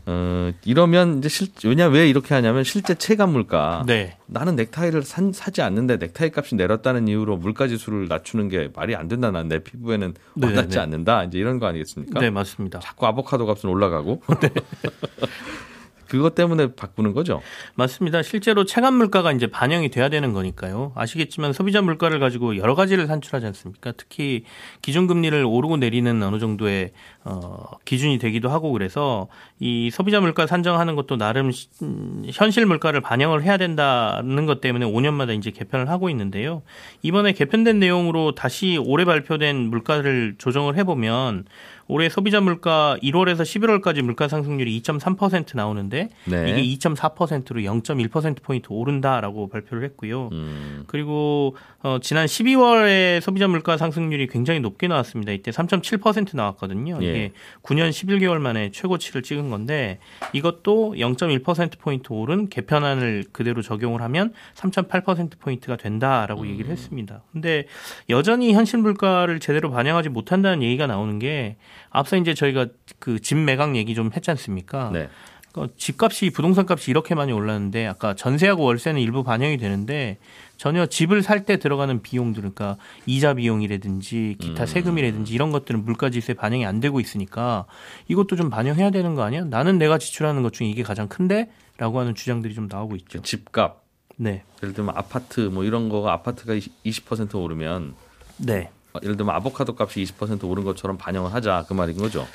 어, 0.06 0.52
이러면 0.64 1.18
이제 1.18 1.28
실, 1.28 1.48
왜냐 1.64 1.86
왜 1.88 2.08
이렇게 2.08 2.34
하냐면 2.34 2.64
실제 2.64 2.94
체감 2.94 3.32
물가. 3.32 3.84
네. 3.86 4.16
나는 4.26 4.56
넥타이를 4.56 5.02
산, 5.02 5.32
사지 5.32 5.60
않는데 5.60 5.96
넥타이 5.98 6.30
값이 6.34 6.54
내렸다는 6.54 7.08
이유로 7.08 7.36
물가 7.36 7.68
지수를 7.68 8.08
낮추는 8.08 8.48
게 8.48 8.70
말이 8.74 8.94
안 8.96 9.08
된다. 9.08 9.30
난 9.30 9.50
내 9.50 9.58
피부에는 9.58 10.14
네, 10.34 10.46
와닿지 10.46 10.76
네. 10.76 10.78
않는다. 10.82 11.24
이제 11.24 11.38
이런 11.38 11.58
거 11.58 11.66
아니겠습니까? 11.66 12.20
네, 12.20 12.30
맞습니다. 12.30 12.78
자꾸 12.78 13.06
아보카도 13.06 13.46
값은 13.46 13.68
올라가고. 13.68 14.22
그것 16.10 16.34
때문에 16.34 16.74
바꾸는 16.74 17.12
거죠. 17.12 17.40
맞습니다. 17.76 18.22
실제로 18.22 18.64
체감 18.64 18.94
물가가 18.94 19.30
이제 19.30 19.46
반영이 19.46 19.90
돼야 19.90 20.08
되는 20.08 20.32
거니까요. 20.32 20.90
아시겠지만 20.96 21.52
소비자 21.52 21.82
물가를 21.82 22.18
가지고 22.18 22.56
여러 22.56 22.74
가지를 22.74 23.06
산출하지 23.06 23.46
않습니까? 23.46 23.92
특히 23.96 24.42
기준 24.82 25.06
금리를 25.06 25.44
오르고 25.44 25.76
내리는 25.76 26.20
어느 26.20 26.40
정도의 26.40 26.90
어, 27.24 27.64
기준이 27.84 28.18
되기도 28.18 28.48
하고 28.48 28.72
그래서 28.72 29.28
이 29.58 29.90
소비자 29.90 30.20
물가 30.20 30.46
산정하는 30.46 30.94
것도 30.96 31.16
나름 31.18 31.50
시- 31.50 31.68
음, 31.82 32.24
현실 32.32 32.64
물가를 32.64 33.02
반영을 33.02 33.42
해야 33.42 33.58
된다는 33.58 34.46
것 34.46 34.60
때문에 34.62 34.86
5년마다 34.86 35.36
이제 35.36 35.50
개편을 35.50 35.90
하고 35.90 36.08
있는데요. 36.08 36.62
이번에 37.02 37.32
개편된 37.32 37.78
내용으로 37.78 38.34
다시 38.34 38.78
올해 38.82 39.04
발표된 39.04 39.56
물가를 39.68 40.36
조정을 40.38 40.76
해보면 40.78 41.44
올해 41.92 42.08
소비자 42.08 42.40
물가 42.40 42.96
1월에서 43.02 43.40
11월까지 43.42 44.00
물가 44.02 44.28
상승률이 44.28 44.80
2.3% 44.80 45.56
나오는데 45.56 46.08
네. 46.24 46.50
이게 46.50 46.62
2.4%로 46.78 47.60
0.1%포인트 47.62 48.68
오른다라고 48.70 49.48
발표를 49.48 49.82
했고요. 49.84 50.28
음, 50.30 50.84
그리고 50.86 51.56
어, 51.82 51.98
지난 52.00 52.26
12월에 52.26 53.20
소비자 53.20 53.48
물가 53.48 53.76
상승률이 53.76 54.28
굉장히 54.28 54.60
높게 54.60 54.86
나왔습니다. 54.86 55.32
이때 55.32 55.50
3.7% 55.50 56.36
나왔거든요. 56.36 56.98
예. 57.02 57.09
이게 57.10 57.32
9년 57.62 57.90
11개월 57.90 58.38
만에 58.38 58.70
최고치를 58.70 59.22
찍은 59.22 59.50
건데 59.50 59.98
이것도 60.32 60.94
0.1%포인트 60.96 62.12
오른 62.12 62.48
개편안을 62.48 63.24
그대로 63.32 63.62
적용을 63.62 64.02
하면 64.02 64.32
3.8%포인트가 64.54 65.76
된다라고 65.76 66.46
얘기를 66.46 66.70
했습니다. 66.70 67.22
근데 67.32 67.64
여전히 68.08 68.52
현실 68.52 68.78
물가를 68.80 69.40
제대로 69.40 69.70
반영하지 69.70 70.08
못한다는 70.08 70.62
얘기가 70.62 70.86
나오는 70.86 71.18
게 71.18 71.56
앞서 71.90 72.16
이제 72.16 72.34
저희가 72.34 72.66
그 72.98 73.18
집 73.20 73.36
매각 73.38 73.76
얘기 73.76 73.94
좀 73.94 74.10
했지 74.14 74.30
않습니까? 74.30 74.90
네. 74.92 75.08
그 75.52 75.68
집값이 75.76 76.30
부동산 76.30 76.64
값이 76.68 76.90
이렇게 76.90 77.14
많이 77.14 77.32
올랐는데 77.32 77.86
아까 77.86 78.14
전세하고 78.14 78.62
월세는 78.62 79.00
일부 79.00 79.24
반영이 79.24 79.56
되는데 79.58 80.18
전혀 80.56 80.86
집을 80.86 81.22
살 81.22 81.44
때 81.44 81.58
들어가는 81.58 82.02
비용들 82.02 82.42
그러니까 82.42 82.76
이자 83.06 83.34
비용이라든지 83.34 84.36
기타 84.38 84.66
세금이라든지 84.66 85.32
이런 85.32 85.50
것들은 85.52 85.84
물가 85.84 86.10
지수에 86.10 86.34
반영이 86.34 86.66
안 86.66 86.80
되고 86.80 87.00
있으니까 87.00 87.64
이것도 88.08 88.36
좀 88.36 88.50
반영해야 88.50 88.90
되는 88.90 89.14
거 89.14 89.22
아니야? 89.22 89.44
나는 89.44 89.78
내가 89.78 89.98
지출하는 89.98 90.42
것 90.42 90.52
중에 90.52 90.68
이게 90.68 90.82
가장 90.82 91.08
큰데라고 91.08 91.98
하는 91.98 92.14
주장들이 92.14 92.54
좀 92.54 92.68
나오고 92.70 92.96
있죠. 92.96 93.22
집값. 93.22 93.82
네. 94.16 94.42
예를 94.62 94.74
들면 94.74 94.94
아파트 94.96 95.40
뭐 95.40 95.64
이런 95.64 95.88
거가 95.88 96.12
아파트가 96.12 96.52
20% 96.54 97.34
오르면 97.42 97.94
네. 98.36 98.70
예를 99.02 99.16
들면 99.16 99.34
아보카도 99.36 99.76
값이 99.78 100.02
20% 100.04 100.44
오른 100.44 100.62
것처럼 100.64 100.98
반영을 100.98 101.32
하자 101.32 101.64
그 101.66 101.72
말인 101.72 101.96
거죠. 101.96 102.26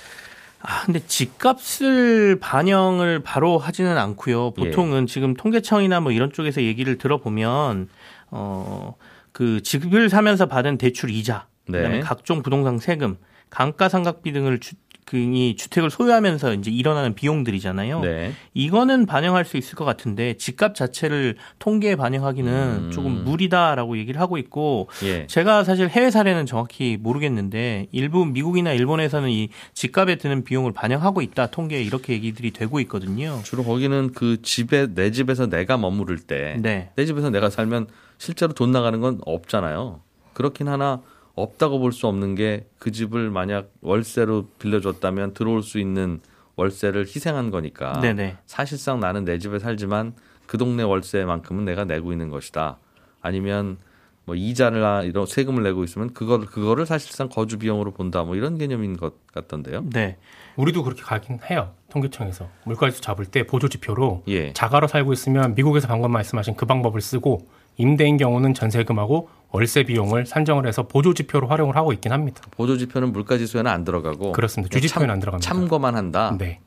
아, 0.67 0.83
근데 0.85 0.99
집값을 1.05 2.39
반영을 2.39 3.19
바로 3.19 3.59
하지는 3.59 3.97
않고요. 3.97 4.53
예. 4.57 4.63
보통은 4.63 5.05
지금 5.05 5.35
통계청이나 5.35 5.99
뭐 5.99 6.11
이런 6.11 6.31
쪽에서 6.31 6.63
얘기를 6.63 6.97
들어보면 6.97 7.87
어, 8.31 8.95
그 9.31 9.61
집을 9.61 10.09
사면서 10.09 10.47
받은 10.47 10.77
대출 10.79 11.11
이자, 11.11 11.45
그다음에 11.67 11.89
네. 11.89 11.99
각종 11.99 12.41
부동산 12.41 12.79
세금, 12.79 13.17
감가상각비 13.51 14.33
등을 14.33 14.59
주, 14.59 14.75
그이 15.05 15.55
주택을 15.55 15.91
소유하면서 15.91 16.55
이제 16.55 16.71
일어나는 16.71 17.13
비용들이잖아요. 17.13 18.01
네. 18.01 18.33
이거는 18.55 19.05
반영할 19.05 19.45
수 19.45 19.55
있을 19.55 19.75
것 19.75 19.85
같은데 19.85 20.33
집값 20.33 20.73
자체를 20.73 21.35
통계에 21.59 21.95
반영하기는 21.95 22.51
음. 22.51 22.91
조금 22.91 23.23
무리다라고 23.23 23.97
얘기를 23.99 24.19
하고 24.19 24.39
있고 24.39 24.89
예. 25.03 25.27
제가 25.27 25.63
사실 25.63 25.89
해외 25.89 26.09
사례는 26.09 26.47
정확히 26.47 26.97
모르겠는데 26.99 27.85
일부 27.91 28.25
미국이나 28.25 28.73
일본에서는 28.73 29.29
이 29.29 29.49
집값에 29.75 30.15
드는 30.15 30.43
비용을 30.43 30.73
반영하고 30.73 31.21
있다 31.21 31.47
통계에 31.47 31.83
이렇게 31.83 32.13
얘기들이 32.13 32.49
되고 32.49 32.79
있거든요. 32.81 33.41
주로 33.43 33.63
거기는 33.63 34.11
그 34.13 34.41
집에 34.41 34.87
내 34.95 35.11
집에서 35.11 35.45
내가 35.45 35.77
머무를 35.77 36.17
때내 36.17 36.91
네. 36.95 37.05
집에서 37.05 37.29
내가 37.29 37.51
살면 37.51 37.87
실제로 38.17 38.53
돈 38.53 38.71
나가는 38.71 38.99
건 38.99 39.19
없잖아요. 39.23 40.01
그렇긴 40.33 40.67
하나 40.67 41.01
없다고 41.35 41.79
볼 41.79 41.91
수 41.91 42.07
없는 42.07 42.35
게 42.35 42.65
그 42.79 42.91
집을 42.91 43.29
만약 43.29 43.71
월세로 43.81 44.47
빌려줬다면 44.59 45.33
들어올 45.33 45.63
수 45.63 45.79
있는 45.79 46.19
월세를 46.55 47.01
희생한 47.07 47.51
거니까 47.51 47.99
네네. 47.99 48.37
사실상 48.45 48.99
나는 48.99 49.25
내 49.25 49.37
집에 49.39 49.59
살지만 49.59 50.13
그 50.45 50.57
동네 50.57 50.83
월세만큼은 50.83 51.65
내가 51.65 51.83
내고 51.85 52.11
있는 52.11 52.29
것이다. 52.29 52.77
아니면 53.21 53.77
뭐 54.25 54.35
이자나 54.35 55.03
이런 55.03 55.25
세금을 55.25 55.63
내고 55.63 55.83
있으면 55.83 56.13
그거를 56.13 56.45
그거를 56.45 56.85
사실상 56.85 57.27
거주 57.29 57.57
비용으로 57.59 57.91
본다 57.91 58.23
뭐 58.23 58.35
이런 58.35 58.57
개념인 58.57 58.97
것 58.97 59.13
같던데요. 59.33 59.83
네. 59.91 60.17
우리도 60.55 60.83
그렇게 60.83 61.01
가긴 61.01 61.39
해요. 61.49 61.73
통계청에서 61.89 62.47
물가지수 62.65 63.01
잡을 63.01 63.25
때 63.25 63.45
보조 63.45 63.67
지표로 63.67 64.23
예. 64.27 64.53
자가로 64.53 64.87
살고 64.87 65.11
있으면 65.13 65.55
미국에서 65.55 65.87
방금 65.87 66.11
말씀하신 66.11 66.55
그 66.55 66.65
방법을 66.65 67.01
쓰고 67.01 67.47
임대인 67.77 68.17
경우는 68.17 68.53
전세금하고 68.53 69.29
월세 69.51 69.83
비용을 69.83 70.25
산정을 70.25 70.67
해서 70.67 70.83
보조 70.83 71.13
지표로 71.13 71.47
활용을 71.47 71.75
하고 71.75 71.93
있긴 71.93 72.11
합니다. 72.11 72.41
보조 72.51 72.77
지표는 72.77 73.11
물가 73.13 73.37
지수에는 73.37 73.69
안 73.71 73.83
들어가고 73.83 74.31
그렇습니다. 74.33 74.71
주지표에는 74.73 75.07
참- 75.07 75.13
안 75.13 75.19
들어갑니다. 75.19 75.49
참고만 75.53 75.95
한다. 75.95 76.35
네. 76.37 76.59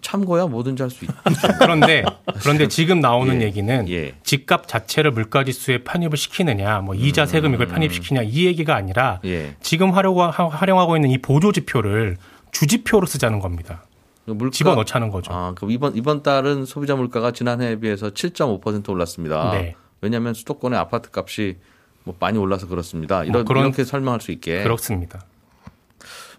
참고야 0.00 0.46
뭐든지 0.46 0.82
할 0.82 0.90
수 0.90 1.04
있다. 1.04 1.14
그런데 1.60 2.04
그런데 2.42 2.66
지금 2.66 2.98
나오는 2.98 3.38
예. 3.40 3.46
얘기는 3.46 3.88
예. 3.88 4.14
집값 4.24 4.66
자체를 4.66 5.12
물가지수에 5.12 5.84
편입을 5.84 6.16
시키느냐, 6.16 6.80
뭐 6.80 6.96
이자 6.96 7.26
세금 7.26 7.54
이걸 7.54 7.68
편입시키냐 7.68 8.22
이 8.22 8.46
얘기가 8.46 8.74
아니라 8.74 9.20
예. 9.24 9.54
지금 9.60 9.92
활용, 9.92 10.18
활용하고 10.18 10.96
있는 10.96 11.10
이 11.10 11.18
보조 11.18 11.52
지표를 11.52 12.16
주지표로 12.50 13.06
쓰자는 13.06 13.38
겁니다. 13.38 13.84
물가 14.26 14.50
집어넣자는 14.50 15.10
거죠. 15.10 15.32
아, 15.32 15.52
그럼 15.54 15.70
이번 15.70 15.94
이번 15.94 16.22
달은 16.24 16.64
소비자 16.64 16.96
물가가 16.96 17.30
지난해에 17.30 17.76
비해서 17.76 18.10
7.5% 18.10 18.88
올랐습니다. 18.88 19.52
네. 19.52 19.76
왜냐하면 20.04 20.34
수도권의 20.34 20.78
아파트 20.78 21.08
값이 21.12 21.56
뭐 22.04 22.14
많이 22.20 22.36
올라서 22.38 22.68
그렇습니다. 22.68 23.22
이런 23.24 23.32
뭐 23.32 23.44
그런- 23.44 23.64
이렇게 23.64 23.82
설명할 23.84 24.20
수 24.20 24.30
있게 24.32 24.62
그렇습니다. 24.62 25.24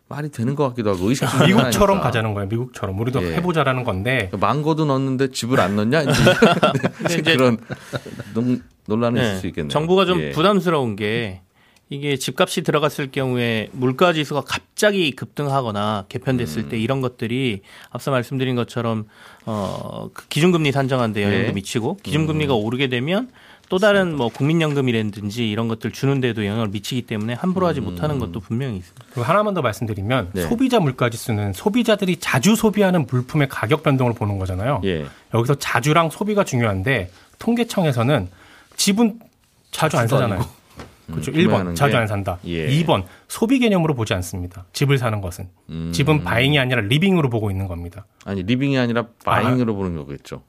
말이 0.08 0.30
되는 0.30 0.54
것 0.54 0.70
같기도 0.70 0.92
하고 0.92 1.10
의식 1.10 1.26
미국처럼. 1.48 2.00
가자는 2.00 2.36
거예요. 2.36 2.48
미국처럼 2.48 3.00
우리도 3.00 3.24
예. 3.24 3.36
해보자라는 3.38 3.84
건데 3.84 4.30
망고도 4.40 4.86
넣었는데 4.86 5.32
집을 5.32 5.60
안 5.60 5.76
넣냐? 5.76 6.04
이제 7.10 7.22
그런 7.24 7.58
논- 8.36 8.62
논란이 8.86 9.20
있을 9.20 9.34
네. 9.34 9.40
수 9.40 9.48
있겠네요. 9.48 9.70
정부가 9.70 10.06
좀 10.06 10.20
예. 10.22 10.30
부담스러운 10.30 10.96
게 10.96 11.42
이게 11.90 12.18
집값이 12.18 12.62
들어갔을 12.62 13.12
경우에 13.12 13.70
물가 13.72 14.14
지수가 14.14 14.42
갑자기 14.42 15.12
급등하거나 15.12 16.06
개편됐을 16.10 16.64
음. 16.64 16.70
때 16.70 16.78
이런 16.80 17.02
것들이 17.02 17.62
앞서 17.90 18.12
말씀드린 18.12 18.56
것처럼 18.56 19.06
어, 19.48 20.10
그 20.14 20.28
기준금리 20.28 20.72
산정하는데 20.72 21.24
영향도 21.24 21.48
예. 21.48 21.52
미치고 21.52 21.98
기준금리가 22.04 22.54
오르게 22.54 22.90
되면 22.90 23.30
또 23.70 23.78
다른 23.80 24.16
뭐 24.16 24.30
국민연금이라든지 24.30 25.50
이런 25.50 25.68
것들 25.68 25.92
주는데도 25.92 26.46
영향을 26.46 26.68
미치기 26.68 27.04
때문에 27.04 27.34
함부로 27.34 27.68
하지 27.68 27.82
못하는 27.82 28.20
것도 28.20 28.40
분명히 28.40 28.78
있습니다. 28.78 29.06
그리고 29.10 29.24
하나만 29.24 29.54
더 29.54 29.62
말씀드리면 29.62 30.30
네. 30.34 30.42
소비자 30.44 30.80
물가지수는 30.80 31.54
소비자들이 31.54 32.18
자주 32.18 32.56
소비하는 32.56 33.06
물품의 33.08 33.50
가격 33.50 33.84
변동을 33.84 34.14
보는 34.14 34.38
거잖아요. 34.38 34.82
예. 34.86 35.06
여기서 35.34 35.56
자주랑 35.56 36.10
소비가 36.12 36.44
중요한데 36.44 37.10
통계청에서는 37.40 38.30
집은 38.78 39.20
자주 39.72 39.98
안 39.98 40.08
사잖아요. 40.08 40.40
아니고. 40.40 40.56
그렇죠. 41.08 41.32
음, 41.32 41.34
구매하는 41.36 41.74
1번 41.74 41.76
자주 41.76 41.92
게. 41.92 41.98
안 41.98 42.08
산다. 42.08 42.40
예. 42.46 42.68
2번 42.68 43.04
소비 43.28 43.60
개념으로 43.60 43.94
보지 43.96 44.14
않습니다. 44.16 44.66
집을 44.74 44.98
사는 44.98 45.22
것은 45.22 45.50
음. 45.70 45.92
집은 45.94 46.24
buying이 46.24 46.58
아니라 46.60 46.82
living으로 46.82 47.30
보고 47.30 47.52
있는 47.52 47.68
겁니다. 47.68 48.06
아니 48.26 48.44
living이 48.44 48.78
아니라 48.78 49.06
buying으로 49.24 49.76
보는 49.76 49.96
거겠죠. 49.98 50.44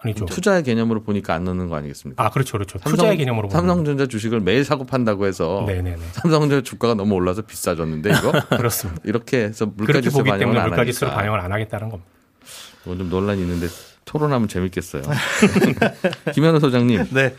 아니죠. 0.00 0.26
투자의 0.26 0.62
개념으로 0.62 1.02
보니까 1.02 1.34
안 1.34 1.44
넣는 1.44 1.68
거 1.68 1.76
아니겠습니까? 1.76 2.24
아 2.24 2.30
그렇죠, 2.30 2.52
그렇죠. 2.52 2.78
삼성- 2.78 2.92
투자의 2.96 3.16
개념으로 3.16 3.50
삼성전자 3.50 4.06
주식을 4.06 4.40
매일 4.40 4.64
사고 4.64 4.84
판다고 4.86 5.26
해서 5.26 5.64
네네네. 5.66 5.96
삼성전자 6.12 6.62
주가가 6.62 6.94
너무 6.94 7.14
올라서 7.14 7.42
비싸졌는데 7.42 8.10
이거 8.10 8.32
그렇습니다. 8.56 9.00
이렇게 9.04 9.38
해서 9.44 9.66
물가지수 9.66 10.18
보기 10.18 10.30
반영을 10.30 10.38
때문에 10.54 10.60
안 10.60 10.68
물가지수를 10.68 11.08
하니까 11.08 11.20
반영을 11.20 11.40
안 11.40 11.52
하겠다는 11.52 11.88
겁니다. 11.88 12.10
이건 12.84 12.98
좀 12.98 13.10
논란이 13.10 13.40
있는데 13.42 13.66
토론하면 14.04 14.46
재밌겠어요. 14.48 15.02
김현우 16.34 16.60
소장님, 16.60 17.06
네. 17.12 17.34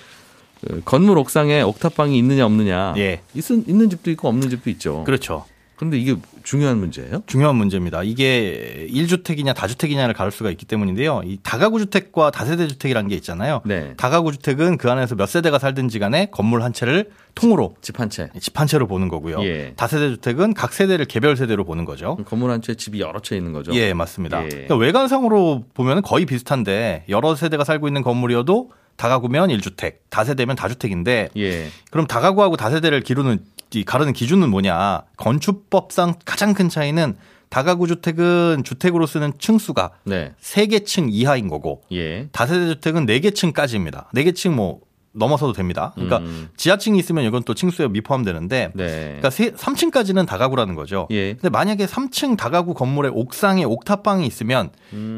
그 0.67 0.81
건물 0.83 1.17
옥상에 1.17 1.61
옥탑방이 1.61 2.17
있느냐 2.17 2.45
없느냐 2.45 2.93
예. 2.97 3.21
있, 3.33 3.49
있는 3.49 3.89
집도 3.89 4.11
있고 4.11 4.27
없는 4.27 4.49
집도 4.49 4.69
있죠. 4.71 5.03
그렇죠. 5.05 5.45
그런데 5.77 5.97
이게 5.97 6.15
중요한 6.43 6.77
문제예요? 6.77 7.23
중요한 7.25 7.55
문제입니다. 7.55 8.03
이게 8.03 8.87
1주택이냐 8.91 9.55
다주택이냐를 9.55 10.13
가를 10.13 10.31
수가 10.31 10.49
있기 10.51 10.65
때문인데요. 10.65 11.21
이 11.25 11.37
다가구 11.43 11.79
주택과 11.79 12.31
다세대 12.31 12.67
주택이라는 12.67 13.09
게 13.09 13.15
있잖아요. 13.15 13.61
네. 13.65 13.93
다가구 13.97 14.31
주택은 14.31 14.77
그 14.77 14.89
안에서 14.91 15.15
몇 15.15 15.27
세대가 15.27 15.59
살든지 15.59 15.99
간에 15.99 16.27
건물 16.31 16.63
한 16.63 16.73
채를 16.73 17.09
통으로 17.35 17.75
집 17.81 17.99
한 17.99 18.09
채. 18.09 18.29
집 18.39 18.59
한 18.59 18.67
채로 18.67 18.87
보는 18.87 19.07
거고요. 19.07 19.41
예. 19.43 19.73
다세대 19.75 20.09
주택은 20.09 20.53
각 20.53 20.73
세대를 20.73 21.05
개별 21.05 21.37
세대로 21.37 21.63
보는 21.63 21.85
거죠. 21.85 22.17
건물 22.25 22.51
한 22.51 22.61
채에 22.61 22.75
집이 22.75 22.99
여러 22.99 23.19
채 23.19 23.35
있는 23.37 23.53
거죠. 23.53 23.73
예, 23.75 23.93
맞습니다. 23.93 24.43
예. 24.43 24.49
그러니까 24.49 24.75
외관상으로 24.75 25.65
보면 25.73 26.01
거의 26.01 26.25
비슷한데 26.25 27.05
여러 27.09 27.35
세대가 27.35 27.63
살고 27.63 27.87
있는 27.87 28.01
건물이어도 28.01 28.71
다가구면 28.97 29.49
1주택, 29.49 29.93
다세대면 30.09 30.57
다주택인데 30.57 31.29
예. 31.37 31.67
그럼 31.89 32.05
다가구하고 32.05 32.57
다세대를 32.57 33.01
기르는 33.01 33.39
이 33.57 33.58
가르는 33.85 34.13
기준은 34.13 34.49
뭐냐? 34.49 35.03
건축법상 35.17 36.15
가장 36.25 36.53
큰 36.53 36.69
차이는 36.69 37.15
다가구 37.49 37.87
주택은 37.87 38.63
주택으로 38.63 39.05
쓰는 39.05 39.33
층수가 39.37 39.91
네. 40.05 40.33
3개 40.41 40.85
층 40.85 41.07
이하인 41.09 41.47
거고 41.47 41.81
예. 41.91 42.27
다세대 42.31 42.67
주택은 42.67 43.05
4개 43.05 43.33
층까지입니다. 43.33 44.09
4개 44.13 44.35
층 44.35 44.55
뭐 44.55 44.81
넘어서도 45.11 45.53
됩니다. 45.53 45.91
그러니까 45.95 46.19
음. 46.19 46.49
지하층이 46.55 46.97
있으면 46.99 47.23
이건 47.23 47.43
또 47.43 47.53
층수에 47.53 47.87
미포함되는데 47.87 48.71
네. 48.75 49.19
그러니까 49.19 49.29
3층까지는 49.29 50.27
다가구라는 50.27 50.75
거죠. 50.75 51.07
예. 51.11 51.33
근데 51.33 51.49
만약에 51.49 51.85
3층 51.85 52.37
다가구 52.37 52.73
건물에 52.73 53.09
옥상에 53.09 53.63
옥탑방이 53.63 54.25
있으면 54.27 54.69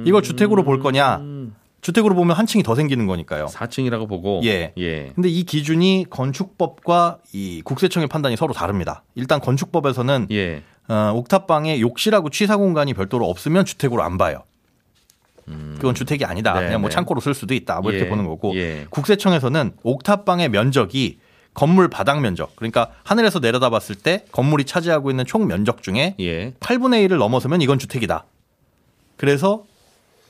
이걸 0.06 0.24
주택으로 0.24 0.64
볼 0.64 0.80
거냐? 0.80 1.22
음. 1.82 1.84
주택으로 1.84 2.16
보면 2.16 2.36
한 2.36 2.46
층이 2.46 2.64
더 2.64 2.76
생기는 2.76 3.08
거니까요. 3.08 3.48
4층이라고 3.48 4.08
보고 4.08 4.42
예. 4.44 4.74
예. 4.78 5.12
근데 5.16 5.30
이 5.30 5.44
기준이 5.44 6.06
건축법과 6.10 7.18
이 7.34 7.62
국세청의 7.64 8.08
판단이 8.08 8.38
서로 8.38 8.54
다릅니다. 8.54 9.04
일단 9.16 9.40
건축법에서는 9.40 10.28
예. 10.32 10.62
어, 10.88 11.12
옥탑방에 11.16 11.80
욕실하고 11.80 12.30
취사 12.30 12.58
공간이 12.58 12.94
별도로 12.94 13.30
없으면 13.30 13.66
주택으로 13.66 14.04
안 14.04 14.18
봐요. 14.18 14.44
그건 15.76 15.96
주택이 15.96 16.24
아니다. 16.24 16.54
네, 16.54 16.68
그냥 16.68 16.82
뭐 16.82 16.90
네. 16.90 16.94
창고로 16.94 17.20
쓸 17.20 17.34
수도 17.34 17.54
있다. 17.54 17.82
뭐 17.82 17.92
이렇게 17.92 18.06
예. 18.06 18.10
보는 18.10 18.26
거고. 18.26 18.56
예. 18.56 18.86
국세청에서는 18.90 19.74
옥탑방의 19.84 20.50
면적이 20.50 21.20
건물 21.54 21.90
바닥 21.90 22.22
면적, 22.22 22.56
그러니까 22.56 22.92
하늘에서 23.04 23.40
내려다봤을 23.40 23.96
때 23.96 24.24
건물이 24.32 24.64
차지하고 24.64 25.10
있는 25.10 25.26
총 25.26 25.48
면적 25.48 25.84
중에 25.84 26.16
예. 26.20 26.52
8분의 26.62 27.08
1을 27.08 27.18
넘어서면 27.18 27.62
이건 27.62 27.80
주택이다. 27.80 28.26
그래서 29.18 29.66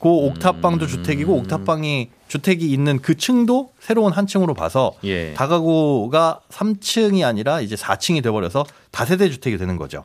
그 0.02 0.08
옥탑방도 0.08 0.88
주택이고 0.88 1.32
옥탑방이 1.36 2.10
주택이 2.26 2.68
있는 2.72 2.98
그 3.00 3.16
층도 3.16 3.70
새로운 3.78 4.12
한 4.12 4.26
층으로 4.26 4.52
봐서 4.52 4.94
예. 5.04 5.32
다가구가 5.34 6.40
3층이 6.50 7.24
아니라 7.24 7.60
이제 7.60 7.76
4층이 7.76 8.20
돼버려서 8.24 8.66
다세대 8.90 9.30
주택이 9.30 9.58
되는 9.58 9.76
거죠. 9.76 10.02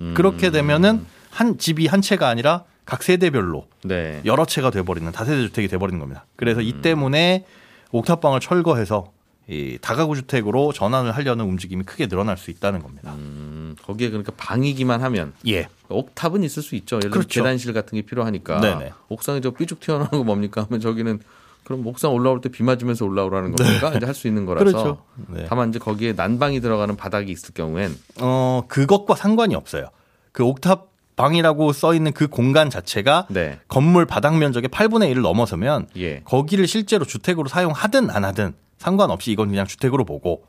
음. 0.00 0.14
그렇게 0.16 0.50
되면은 0.50 1.06
한 1.30 1.58
집이 1.58 1.86
한 1.86 2.00
채가 2.00 2.28
아니라 2.28 2.64
각 2.84 3.04
세대별로 3.04 3.66
네. 3.84 4.20
여러 4.24 4.46
채가 4.46 4.70
돼버리는 4.70 5.10
다세대 5.12 5.42
주택이 5.42 5.68
돼버리는 5.68 6.00
겁니다. 6.00 6.24
그래서 6.34 6.60
이 6.60 6.82
때문에 6.82 7.44
옥탑방을 7.92 8.40
철거해서 8.40 9.12
이 9.48 9.78
다가구 9.80 10.16
주택으로 10.16 10.72
전환을 10.72 11.12
하려는 11.12 11.44
움직임이 11.44 11.84
크게 11.84 12.08
늘어날 12.08 12.36
수 12.36 12.50
있다는 12.50 12.82
겁니다. 12.82 13.12
음, 13.14 13.45
거기에 13.86 14.08
그러니까 14.10 14.32
방이기만 14.36 15.02
하면 15.02 15.32
예. 15.46 15.68
옥탑은 15.88 16.42
있을 16.42 16.62
수 16.62 16.74
있죠. 16.76 16.96
예를 16.96 17.10
들어 17.10 17.20
그렇죠. 17.20 17.42
계단실 17.42 17.72
같은 17.72 17.96
게 17.96 18.02
필요하니까 18.02 18.60
네네. 18.60 18.92
옥상에 19.08 19.40
저 19.40 19.50
삐죽 19.52 19.80
튀어나오는 19.80 20.10
거 20.10 20.24
뭡니까 20.24 20.64
하면 20.68 20.80
저기는 20.80 21.20
그럼 21.64 21.86
옥상 21.86 22.12
올라올 22.12 22.40
때 22.40 22.48
비 22.48 22.62
맞으면서 22.62 23.04
올라오라는 23.04 23.54
겁니까? 23.54 23.92
이제 23.94 24.04
할 24.06 24.14
수 24.14 24.26
있는 24.28 24.46
거라서. 24.46 24.64
네. 24.64 24.72
그렇죠. 24.72 25.02
네. 25.28 25.46
다만 25.48 25.68
이제 25.70 25.78
거기에 25.78 26.12
난방이 26.12 26.60
들어가는 26.60 26.96
바닥이 26.96 27.30
있을 27.30 27.54
경우엔 27.54 27.96
어, 28.20 28.62
그것과 28.68 29.14
상관이 29.16 29.54
없어요. 29.54 29.88
그 30.32 30.44
옥탑 30.44 30.90
방이라고 31.16 31.72
써 31.72 31.94
있는 31.94 32.12
그 32.12 32.26
공간 32.28 32.68
자체가 32.70 33.26
네. 33.30 33.58
건물 33.68 34.04
바닥 34.04 34.36
면적의 34.36 34.68
8분의 34.68 35.12
1을 35.14 35.22
넘어서면 35.22 35.86
예. 35.96 36.20
거기를 36.24 36.66
실제로 36.68 37.04
주택으로 37.06 37.48
사용하든 37.48 38.10
안 38.10 38.24
하든 38.24 38.52
상관없이 38.78 39.32
이건 39.32 39.48
그냥 39.48 39.66
주택으로 39.66 40.04
보고 40.04 40.44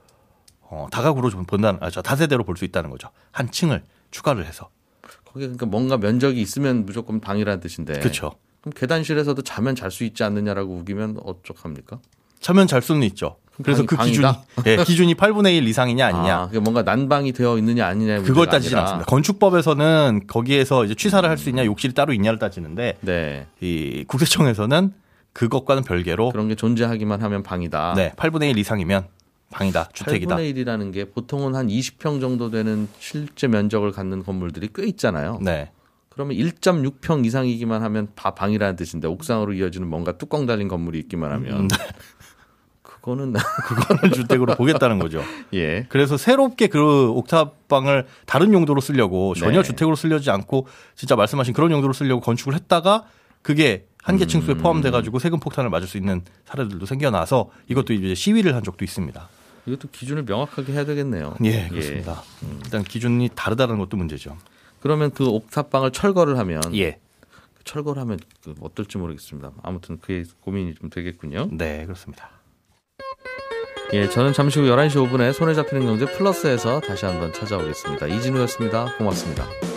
어, 0.70 0.88
다가구로 0.92 1.30
좀 1.30 1.46
본다는 1.46 1.80
아, 1.82 1.90
저 1.90 2.02
다세대로 2.02 2.44
볼 2.44 2.58
수 2.58 2.66
있다는 2.66 2.90
거죠. 2.90 3.10
한 3.32 3.50
층을 3.52 3.84
추가를 4.12 4.46
해서. 4.46 4.70
거기에 5.26 5.48
그러니까 5.48 5.66
뭔가 5.66 5.98
면적이 5.98 6.42
있으면 6.42 6.86
무조건 6.86 7.20
방이라는 7.20 7.60
뜻인데. 7.60 8.00
그렇죠. 8.00 8.34
그럼 8.62 8.74
계단실에서도 8.76 9.42
자면 9.44 9.76
잘 9.76 9.92
수 9.92 10.04
있지 10.04 10.24
않느냐라고 10.24 10.76
우기면 10.78 11.20
어떡합니까? 11.24 12.00
차면 12.40 12.68
잘 12.68 12.82
수는 12.82 13.04
있죠. 13.04 13.38
그래서 13.64 13.84
방이- 13.84 13.88
그 13.88 13.98
기준이? 14.06 14.28
예, 14.68 14.78
기준이 14.84 15.16
8분의 15.16 15.58
1 15.58 15.68
이상이냐 15.68 16.06
아니냐. 16.06 16.36
아, 16.38 16.50
뭔가 16.62 16.84
난방이 16.84 17.32
되어 17.34 17.58
있느냐 17.58 17.88
아니냐의 17.88 18.24
그걸 18.24 18.46
따지진 18.48 18.78
아니라. 18.78 18.82
않습니다. 18.92 19.10
건축법에서는 19.10 20.28
거기에서 20.28 20.86
이제 20.86 20.94
취사를 20.96 21.28
할 21.28 21.38
수 21.38 21.50
있냐, 21.50 21.66
욕실이 21.66 21.94
따로 21.94 22.14
있냐를 22.14 22.38
따지는데 22.40 22.98
네. 23.02 23.48
이 23.62 24.04
국세청에서는 24.08 24.94
그것과는 25.34 25.84
별개로 25.84 26.32
그런 26.32 26.48
게 26.48 26.56
존재하기만 26.56 27.22
하면 27.24 27.42
방이다. 27.44 27.94
네, 27.96 28.12
8분의 28.18 28.52
1 28.52 28.58
이상이면 28.60 29.08
방이다, 29.52 29.90
주택이다. 29.94 30.36
8분의 30.36 30.56
1이라는 30.56 30.94
게 30.94 31.06
보통은 31.06 31.56
한 31.56 31.68
20평 31.68 32.20
정도 32.20 32.50
되는 32.50 32.88
실제 33.00 33.48
면적을 33.48 33.92
갖는 33.92 34.24
건물들이 34.24 34.70
꽤 34.74 34.86
있잖아요. 34.88 35.40
네. 35.42 35.72
그러면 36.10 36.36
1.6평 36.36 37.26
이상이기만 37.26 37.84
하면 37.84 38.08
다 38.16 38.32
방이라는 38.32 38.76
뜻인데 38.76 39.08
옥상으로 39.08 39.54
이어지는 39.54 39.88
뭔가 39.88 40.14
뚜껑 40.14 40.48
달린 40.48 40.68
건물이 40.68 40.98
있기만 41.00 41.32
하면 41.32 41.62
음, 41.62 41.68
그거는 42.82 43.34
그거는 43.68 44.12
주택으로 44.14 44.56
보겠다는 44.56 44.98
거죠. 44.98 45.22
예. 45.54 45.86
그래서 45.90 46.18
새롭게 46.18 46.68
그 46.68 47.10
옥탑방을 47.12 48.08
다른 48.26 48.52
용도로 48.52 48.82
쓰려고 48.82 49.36
전혀 49.36 49.62
네. 49.62 49.68
주택으로 49.68 49.96
쓰려지 49.96 50.32
않고 50.32 50.68
진짜 50.96 51.16
말씀하신 51.16 51.54
그런 51.54 51.72
용도로 51.72 51.94
쓰려고 51.94 52.20
건축을 52.22 52.56
했다가 52.56 53.06
그게 53.44 53.86
한계 54.02 54.26
층수에 54.26 54.56
음. 54.56 54.58
포함돼 54.58 54.90
가지고 54.90 55.20
세금 55.20 55.40
폭탄을 55.40 55.70
맞을 55.70 55.88
수 55.88 55.98
있는 55.98 56.22
사례들도 56.46 56.86
생겨나서 56.86 57.50
이것도 57.68 57.94
이제 57.94 58.16
시위를 58.16 58.56
한 58.56 58.64
적도 58.64 58.84
있습니다. 58.84 59.30
이것도 59.68 59.90
기준을 59.92 60.24
명확하게 60.24 60.74
해야 60.74 60.86
되겠네요. 60.86 61.36
예, 61.44 61.68
그렇습니다. 61.68 62.24
일단 62.64 62.84
기준이 62.84 63.30
다르다는 63.36 63.78
것도 63.78 63.98
문제죠. 63.98 64.38
그러면 64.80 65.12
그 65.12 65.28
옥탑방을 65.28 65.92
철거를 65.92 66.38
하면 66.40 66.62
예. 66.76 67.00
철거를 67.66 68.02
하면 68.02 68.20
그 68.44 68.56
어떨지 68.62 68.98
모르겠습니다. 68.98 69.52
아무튼 69.62 70.00
그게 70.00 70.24
고민이 70.42 70.76
좀 70.76 70.90
되겠군요. 70.90 71.50
네, 71.52 71.86
그렇습니다. 71.86 72.30
예, 73.94 74.10
저는 74.10 74.34
잠시 74.34 74.60
후 74.60 74.66
11시 74.66 74.96
5분에 74.96 75.34
손에 75.34 75.54
잡히는 75.54 75.86
경제 75.86 76.06
플러스에서 76.06 76.80
다시 76.82 77.06
한번 77.06 77.32
찾아오겠습니다. 77.34 78.08
이진우였습니다. 78.08 78.98
고맙습니다. 78.98 79.77